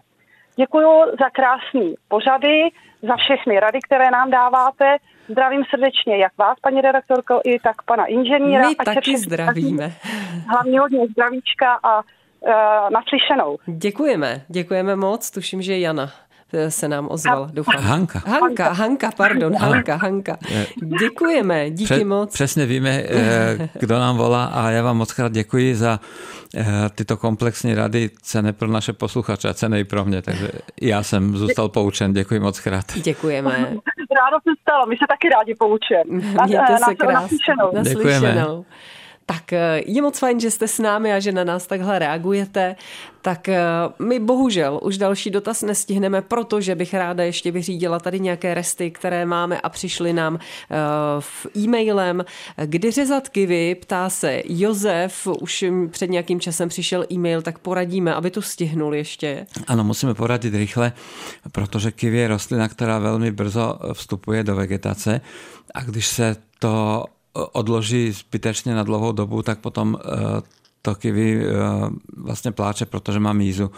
Děkuji 0.55 0.87
za 1.19 1.29
krásný 1.29 1.95
pořady, 2.07 2.69
za 3.01 3.15
všechny 3.15 3.59
rady, 3.59 3.79
které 3.85 4.11
nám 4.11 4.31
dáváte. 4.31 4.97
Zdravím 5.29 5.63
srdečně 5.69 6.17
jak 6.17 6.37
vás, 6.37 6.59
paní 6.59 6.81
redaktorko, 6.81 7.41
i 7.43 7.59
tak 7.59 7.81
pana 7.81 8.05
inženýra. 8.05 8.69
My 8.69 8.75
taky 8.75 9.17
zdravíme. 9.17 9.91
Hlavně 10.49 10.79
hodně 10.79 11.07
zdravíčka 11.07 11.79
a 11.83 11.97
uh, 11.97 12.53
naslyšenou. 12.89 13.57
Děkujeme, 13.65 14.41
děkujeme 14.47 14.95
moc. 14.95 15.31
Tuším, 15.31 15.61
že 15.61 15.77
Jana 15.77 16.11
se 16.69 16.87
nám 16.87 17.07
ozval, 17.11 17.49
doufám. 17.53 17.81
Hanka. 17.81 18.23
Hanka, 18.25 18.73
Hanka, 18.73 19.11
pardon, 19.17 19.55
Hanka, 19.55 19.95
Hanka. 19.95 20.37
Děkujeme, 20.99 21.69
díky 21.71 21.93
Pře- 21.93 22.05
moc. 22.05 22.33
Přesně 22.33 22.65
víme, 22.65 23.03
eh, 23.09 23.69
kdo 23.79 23.99
nám 23.99 24.17
volá 24.17 24.45
a 24.45 24.69
já 24.69 24.83
vám 24.83 24.97
moc 24.97 25.13
krát 25.13 25.31
děkuji 25.31 25.75
za 25.75 25.99
eh, 26.55 26.65
tyto 26.95 27.17
komplexní 27.17 27.73
rady, 27.75 28.09
cené 28.21 28.53
pro 28.53 28.67
naše 28.67 28.93
posluchače 28.93 29.49
a 29.49 29.53
cené 29.53 29.79
i 29.79 29.83
pro 29.83 30.05
mě, 30.05 30.21
takže 30.21 30.49
já 30.81 31.03
jsem 31.03 31.37
zůstal 31.37 31.69
poučen, 31.69 32.13
děkuji 32.13 32.39
moc 32.39 32.59
krát. 32.59 32.85
Děkujeme. 33.03 33.51
Rádo 33.51 34.37
se 34.43 34.51
stalo, 34.61 34.85
my 34.85 34.95
se 34.95 35.05
taky 35.09 35.29
rádi 35.29 35.55
poučujeme. 35.59 36.11
Mějte 36.45 36.77
se 36.89 36.95
krásně. 36.95 37.37
Děkujeme. 37.83 38.45
Tak 39.25 39.53
eh, 39.53 39.81
je 39.85 40.01
moc 40.01 40.19
fajn, 40.19 40.39
že 40.39 40.51
jste 40.51 40.67
s 40.67 40.79
námi 40.79 41.13
a 41.13 41.19
že 41.19 41.31
na 41.31 41.43
nás 41.43 41.67
takhle 41.67 41.99
reagujete. 41.99 42.75
Tak 43.21 43.49
eh, 43.49 43.61
my 43.99 44.19
bohužel 44.19 44.79
už 44.83 44.97
další 44.97 45.29
dotaz 45.29 45.61
nestihneme, 45.61 46.21
protože 46.21 46.75
bych 46.75 46.93
ráda 46.93 47.23
ještě 47.23 47.51
vyřídila 47.51 47.99
tady 47.99 48.19
nějaké 48.19 48.53
resty, 48.53 48.91
které 48.91 49.25
máme 49.25 49.61
a 49.61 49.69
přišly 49.69 50.13
nám 50.13 50.35
eh, 50.35 50.75
v 51.19 51.47
e-mailem. 51.57 52.25
Kdy 52.65 52.91
řezat 52.91 53.29
kivy, 53.29 53.75
ptá 53.75 54.09
se 54.09 54.41
Josef, 54.45 55.27
už 55.41 55.65
před 55.91 56.09
nějakým 56.09 56.39
časem 56.39 56.69
přišel 56.69 57.05
e-mail, 57.11 57.41
tak 57.41 57.59
poradíme, 57.59 58.13
aby 58.13 58.31
to 58.31 58.41
stihnul 58.41 58.95
ještě. 58.95 59.47
Ano, 59.67 59.83
musíme 59.83 60.13
poradit 60.13 60.55
rychle, 60.55 60.93
protože 61.51 61.91
kivy 61.91 62.17
je 62.17 62.27
rostlina, 62.27 62.67
která 62.67 62.99
velmi 62.99 63.31
brzo 63.31 63.79
vstupuje 63.93 64.43
do 64.43 64.55
vegetace 64.55 65.21
a 65.73 65.81
když 65.81 66.07
se 66.07 66.35
to 66.59 67.05
odloží 67.36 68.12
zbytečně 68.12 68.76
na 68.76 68.84
dlouhou 68.84 69.12
dobu, 69.12 69.41
tak 69.41 69.60
potom 69.60 69.98
eh, 70.00 70.41
to 70.82 70.95
kiwi 70.95 71.45
eh, 71.45 71.54
vlastně 72.17 72.52
pláče, 72.52 72.86
protože 72.86 73.19
má 73.19 73.34
mízu. 73.34 73.71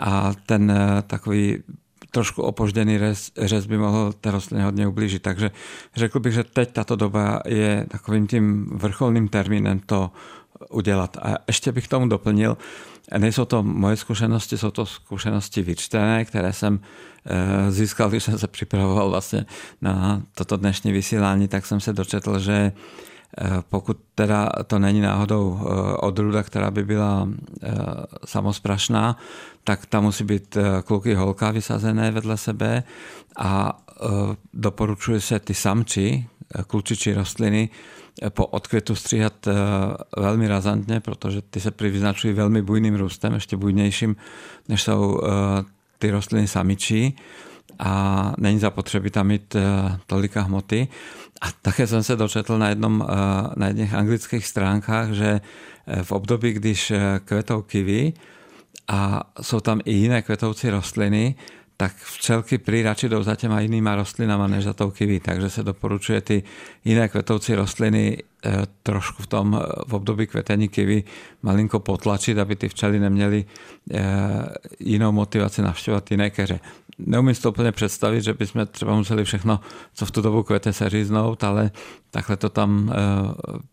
A 0.00 0.32
ten 0.46 0.70
eh, 0.70 1.02
takový 1.06 1.62
trošku 2.10 2.42
opožděný 2.42 2.98
řez, 2.98 3.30
řez 3.38 3.66
by 3.66 3.78
mohl 3.78 4.12
té 4.20 4.30
rostlině 4.30 4.64
hodně 4.64 4.86
ublížit. 4.86 5.22
Takže 5.22 5.50
řekl 5.96 6.20
bych, 6.20 6.34
že 6.34 6.44
teď 6.44 6.72
tato 6.72 6.96
doba 6.96 7.40
je 7.46 7.86
takovým 7.90 8.26
tím 8.26 8.66
vrcholným 8.72 9.28
termínem 9.28 9.80
to 9.86 10.10
udělat. 10.70 11.16
A 11.22 11.34
ještě 11.46 11.72
bych 11.72 11.88
tomu 11.88 12.08
doplnil, 12.08 12.56
nejsou 13.18 13.44
to 13.44 13.62
moje 13.62 13.96
zkušenosti, 13.96 14.58
jsou 14.58 14.70
to 14.70 14.86
zkušenosti 14.86 15.62
vyčtené, 15.62 16.24
které 16.24 16.52
jsem 16.52 16.80
eh, 17.26 17.72
získal, 17.72 18.10
když 18.10 18.24
jsem 18.24 18.38
se 18.38 18.48
připravoval 18.48 19.10
vlastně 19.10 19.46
na 19.82 20.22
toto 20.34 20.56
dnešní 20.56 20.92
vysílání, 20.92 21.48
tak 21.48 21.66
jsem 21.66 21.80
se 21.80 21.92
dočetl, 21.92 22.38
že 22.38 22.72
eh, 23.38 23.50
pokud 23.68 23.98
teda 24.14 24.48
to 24.66 24.78
není 24.78 25.00
náhodou 25.00 25.60
eh, 25.60 25.96
odruda, 25.96 26.42
která 26.42 26.70
by 26.70 26.84
byla 26.84 27.28
samosprašná, 28.24 29.16
tak 29.64 29.86
tam 29.86 30.04
musí 30.04 30.24
být 30.24 30.56
kluky 30.84 31.14
holka 31.14 31.50
vysazené 31.50 32.10
vedle 32.10 32.36
sebe 32.36 32.82
a 33.38 33.78
doporučuje 34.54 35.20
se 35.20 35.38
ty 35.38 35.54
samči, 35.54 36.26
klučičí 36.66 37.12
rostliny, 37.12 37.68
po 38.28 38.46
odkvětu 38.46 38.94
stříhat 38.94 39.46
eh, 39.46 39.52
velmi 40.16 40.48
razantně, 40.48 41.00
protože 41.00 41.42
ty 41.42 41.60
se 41.60 41.72
vyznačují 41.80 42.34
velmi 42.34 42.62
bujným 42.62 42.94
růstem, 42.94 43.34
ještě 43.34 43.56
bujnějším, 43.56 44.16
než 44.68 44.82
jsou 44.82 45.20
eh, 45.22 45.28
ty 45.98 46.10
rostliny 46.10 46.48
samičí 46.48 47.16
a 47.78 48.32
není 48.38 48.58
zapotřebí 48.58 49.10
tam 49.10 49.26
mít 49.26 49.54
eh, 49.54 49.62
tolika 50.06 50.42
hmoty. 50.42 50.88
A 51.40 51.46
také 51.62 51.86
jsem 51.86 52.02
se 52.02 52.16
dočetl 52.16 52.58
na, 52.58 52.68
jednom, 52.68 53.06
na 53.56 53.66
jedných 53.66 53.94
anglických 53.94 54.46
stránkách, 54.46 55.10
že 55.12 55.40
v 56.02 56.12
období, 56.12 56.52
když 56.52 56.92
kvetou 57.24 57.62
kivy 57.62 58.12
a 58.88 59.30
jsou 59.40 59.60
tam 59.60 59.80
i 59.84 59.92
jiné 59.92 60.22
kvetoucí 60.22 60.70
rostliny, 60.70 61.34
tak 61.76 61.96
včelky 61.96 62.58
prý 62.58 62.82
radši 62.82 63.08
jdou 63.08 63.22
za 63.22 63.36
těma 63.36 63.60
jinýma 63.60 63.96
rostlinama 63.96 64.46
než 64.46 64.64
za 64.64 64.72
tou 64.72 64.90
kiwi, 64.90 65.20
takže 65.20 65.50
se 65.50 65.62
doporučuje 65.62 66.20
ty 66.20 66.42
jiné 66.84 67.08
kvetoucí 67.08 67.54
rostliny 67.54 68.18
trošku 68.82 69.22
v 69.22 69.26
tom 69.26 69.60
eh, 69.60 69.82
v 69.86 69.94
období 69.94 70.26
kvetení 70.26 70.68
kiwi 70.68 71.04
malinko 71.42 71.80
potlačit, 71.80 72.38
aby 72.38 72.56
ty 72.56 72.68
včely 72.68 73.00
neměly 73.00 73.44
eh, 73.90 74.00
jinou 74.80 75.12
motivaci 75.12 75.62
navštěvovat 75.62 76.10
jiné 76.10 76.30
keře. 76.30 76.60
neumím 76.98 77.34
si 77.34 77.42
to 77.42 77.48
úplně 77.48 77.72
představit, 77.72 78.22
že 78.22 78.34
bychom 78.34 78.66
třeba 78.66 78.94
museli 78.94 79.24
všechno, 79.24 79.60
co 79.94 80.06
v 80.06 80.10
tu 80.10 80.20
dobu 80.20 80.42
kvete, 80.42 80.72
se 80.72 80.90
říznout, 80.90 81.44
ale 81.44 81.70
takhle 82.10 82.36
to 82.36 82.48
tam 82.48 82.92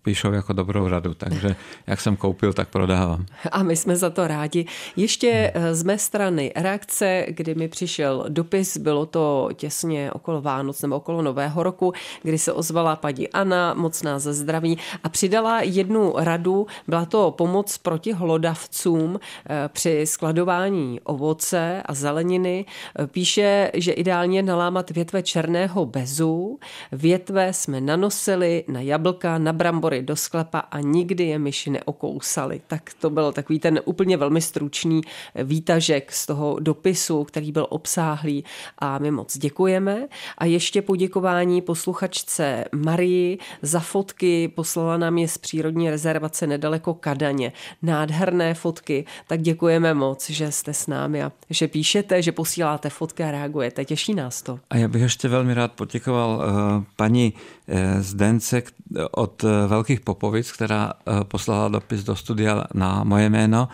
píšou 0.02 0.32
jako 0.32 0.54
dobrou 0.54 0.88
radu, 0.88 1.14
takže 1.14 1.56
jak 1.88 2.02
jsem 2.02 2.16
koupil, 2.16 2.54
tak 2.54 2.70
prodávám. 2.70 3.26
A 3.52 3.64
my 3.64 3.76
jsme 3.76 3.96
za 3.96 4.10
to 4.10 4.28
rádi. 4.28 4.66
Ještě 4.96 5.52
eh, 5.54 5.76
z 5.76 5.84
mé 5.84 5.98
strany 5.98 6.52
reakce, 6.56 7.26
kdy 7.30 7.56
mi 7.56 7.68
přišel 7.68 8.26
dopis, 8.30 8.78
bylo 8.78 9.06
to 9.06 9.50
těsně 9.54 10.12
okolo 10.12 10.41
Vánoc 10.41 10.82
nebo 10.82 10.96
okolo 10.96 11.22
Nového 11.22 11.64
roku, 11.64 11.93
kdy 12.24 12.38
se 12.38 12.54
ozvala 12.54 12.96
paní 12.96 13.30
Anna, 13.30 13.74
moc 13.74 14.04
nás 14.04 14.24
zdraví 14.24 14.61
a 15.03 15.09
přidala 15.09 15.62
jednu 15.62 16.14
radu, 16.18 16.68
byla 16.88 17.05
to 17.05 17.32
pomoc 17.32 17.78
proti 17.78 18.12
hlodavcům 18.14 19.20
eh, 19.20 19.70
při 19.74 20.05
skladování 20.05 20.99
ovoce 21.03 21.84
a 21.86 21.93
zeleniny. 21.93 22.66
Píše, 23.05 23.72
že 23.74 23.91
ideálně 23.91 24.43
nalámat 24.43 24.91
větve 24.91 25.24
černého 25.24 25.86
bezu, 25.86 26.59
větve 26.91 27.53
jsme 27.53 27.82
nanosili 27.82 28.64
na 28.68 28.82
jablka, 28.82 29.38
na 29.38 29.53
brambory 29.53 30.01
do 30.01 30.16
sklepa 30.16 30.59
a 30.59 30.80
nikdy 30.80 31.24
je 31.24 31.39
myši 31.39 31.70
neokousali. 31.70 32.62
Tak 32.68 32.89
to 32.99 33.09
byl 33.09 33.32
takový 33.32 33.59
ten 33.59 33.80
úplně 33.86 34.18
velmi 34.18 34.41
stručný 34.41 35.01
výtažek 35.36 36.12
z 36.12 36.26
toho 36.26 36.59
dopisu, 36.59 37.24
který 37.24 37.51
byl 37.51 37.68
obsáhlý 37.70 38.43
a 38.80 38.97
my 38.97 39.12
moc 39.12 39.38
děkujeme. 39.38 40.07
A 40.38 40.45
ještě 40.45 40.82
poděkování 40.82 41.62
posluchačce 41.62 42.66
Marii 42.76 43.38
za 43.62 43.80
fotky, 43.80 44.47
poslala 44.52 44.97
nám 44.97 45.18
je 45.18 45.28
z 45.28 45.38
přírodní 45.38 45.89
rezervace 45.89 46.47
nedaleko 46.47 46.93
Kadaně. 46.93 47.52
Nádherné 47.82 48.54
fotky, 48.54 49.06
tak 49.28 49.41
děkujeme 49.41 49.93
moc, 49.93 50.30
že 50.30 50.52
jste 50.52 50.74
s 50.74 50.88
námi 50.88 51.24
a 51.24 51.32
že 51.49 51.68
píšete, 51.68 52.22
že 52.22 52.32
posíláte 52.32 52.89
fotky 52.89 53.24
a 53.24 53.32
reagujete. 53.32 53.86
Těší 53.86 54.14
nás 54.14 54.41
to. 54.41 54.60
A 54.70 54.78
já 54.78 54.88
bych 54.88 55.02
ještě 55.02 55.28
velmi 55.28 55.54
rád 55.54 55.72
poděkoval 55.72 56.30
uh, 56.36 56.84
paní 56.95 57.34
uh, 57.34 57.76
Zdence 57.99 58.64
od 59.12 59.43
uh, 59.43 59.49
Velkých 59.68 59.99
Popovic, 59.99 60.52
která 60.52 60.93
poslala 61.24 61.68
dopis 61.68 62.04
do 62.04 62.16
studia 62.16 62.64
na 62.74 63.04
moje 63.04 63.30
jméno. 63.30 63.70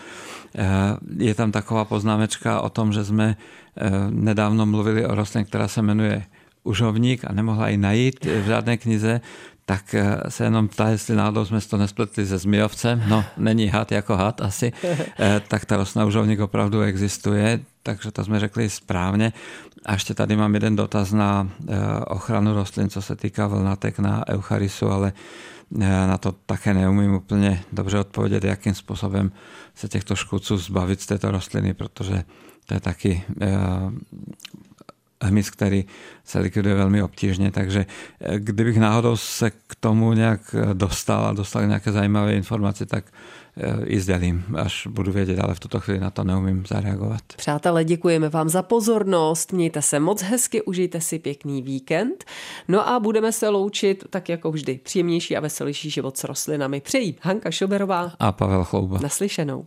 Je 1.17 1.36
tam 1.36 1.51
taková 1.51 1.86
poznámečka 1.86 2.61
o 2.61 2.69
tom, 2.69 2.93
že 2.93 3.05
jsme 3.05 3.38
nedávno 4.09 4.65
mluvili 4.65 5.05
o 5.05 5.15
rostlině, 5.15 5.45
která 5.45 5.67
se 5.67 5.82
jmenuje 5.82 6.23
užovník 6.63 7.25
a 7.25 7.34
nemohla 7.34 7.69
ji 7.69 7.78
najít 7.78 8.25
v 8.25 8.45
žádné 8.45 8.78
knize, 8.78 9.21
tak 9.70 9.93
eh, 9.93 10.18
se 10.30 10.43
jenom 10.43 10.68
ptá, 10.68 10.88
jestli 10.89 11.15
náhodou 11.15 11.45
jsme 11.45 11.61
to 11.61 11.78
nespletli 11.78 12.26
se 12.26 12.38
zmijovcem. 12.38 13.03
No, 13.07 13.26
není 13.38 13.68
had 13.68 13.91
jako 13.91 14.15
had 14.15 14.41
asi. 14.41 14.74
Eh, 15.20 15.41
tak 15.47 15.65
ta 15.65 15.78
rostlina 15.78 16.05
užovník 16.05 16.39
opravdu 16.39 16.82
existuje, 16.82 17.59
takže 17.84 18.11
to 18.11 18.24
jsme 18.24 18.39
řekli 18.39 18.70
správně. 18.70 19.34
A 19.86 19.93
ještě 19.93 20.13
tady 20.13 20.36
mám 20.36 20.53
jeden 20.53 20.76
dotaz 20.76 21.11
na 21.11 21.49
eh, 21.68 21.76
ochranu 22.07 22.53
rostlin, 22.53 22.89
co 22.89 23.01
se 23.01 23.15
týká 23.15 23.47
vlnatek 23.47 23.99
na 23.99 24.24
eucharisu, 24.30 24.89
ale 24.89 25.13
na 26.07 26.18
to 26.18 26.32
také 26.45 26.74
neumím 26.74 27.13
úplně 27.13 27.63
dobře 27.72 27.99
odpovědět, 27.99 28.43
jakým 28.43 28.74
způsobem 28.74 29.32
se 29.76 29.88
těchto 29.88 30.15
škůdců 30.15 30.57
zbavit 30.57 31.01
z 31.01 31.05
této 31.05 31.32
rostliny, 31.32 31.74
protože 31.74 32.24
to 32.65 32.74
je 32.74 32.80
taky 32.80 33.24
hmyz, 35.22 35.49
který 35.49 35.86
se 36.24 36.39
likviduje 36.39 36.76
velmi 36.76 37.03
obtížně, 37.03 37.51
takže 37.51 37.86
eh, 38.20 38.39
kdybych 38.39 38.78
náhodou 38.78 39.18
se 39.18 39.51
k 39.51 39.76
tomu 39.80 40.13
nějak 40.13 40.41
eh, 40.53 40.74
dostal 40.74 41.26
a 41.26 41.34
dostal 41.34 41.68
nějaké 41.68 41.91
zajímavé 41.91 42.34
informace, 42.34 42.86
tak 42.86 43.05
eh, 43.57 43.86
i 43.86 43.99
sdělím, 43.99 44.45
až 44.55 44.88
budu 44.88 45.11
vědět, 45.11 45.39
ale 45.39 45.55
v 45.55 45.59
tuto 45.59 45.80
chvíli 45.80 45.99
na 45.99 46.09
to 46.09 46.24
neumím 46.24 46.65
zareagovat. 46.68 47.22
Přátelé, 47.38 47.84
děkujeme 47.84 48.30
vám 48.30 48.49
za 48.49 48.61
pozornost, 48.61 49.53
mějte 49.53 49.82
se 49.82 49.99
moc 49.99 50.22
hezky, 50.22 50.61
užijte 50.61 51.01
si 51.01 51.20
pěkný 51.20 51.61
víkend, 51.61 52.26
no 52.68 52.89
a 52.89 52.99
budeme 52.99 53.32
se 53.32 53.49
loučit 53.49 54.03
tak 54.09 54.30
jako 54.30 54.51
vždy, 54.51 54.80
příjemnější 54.84 55.38
a 55.38 55.39
veselější 55.39 55.89
život 55.89 56.18
s 56.18 56.24
rostlinami. 56.24 56.82
Přejí 56.82 57.15
Hanka 57.22 57.51
Šoberová 57.51 58.11
a 58.20 58.32
Pavel 58.32 58.63
Chlouba. 58.63 58.99
Naslyšenou. 59.01 59.65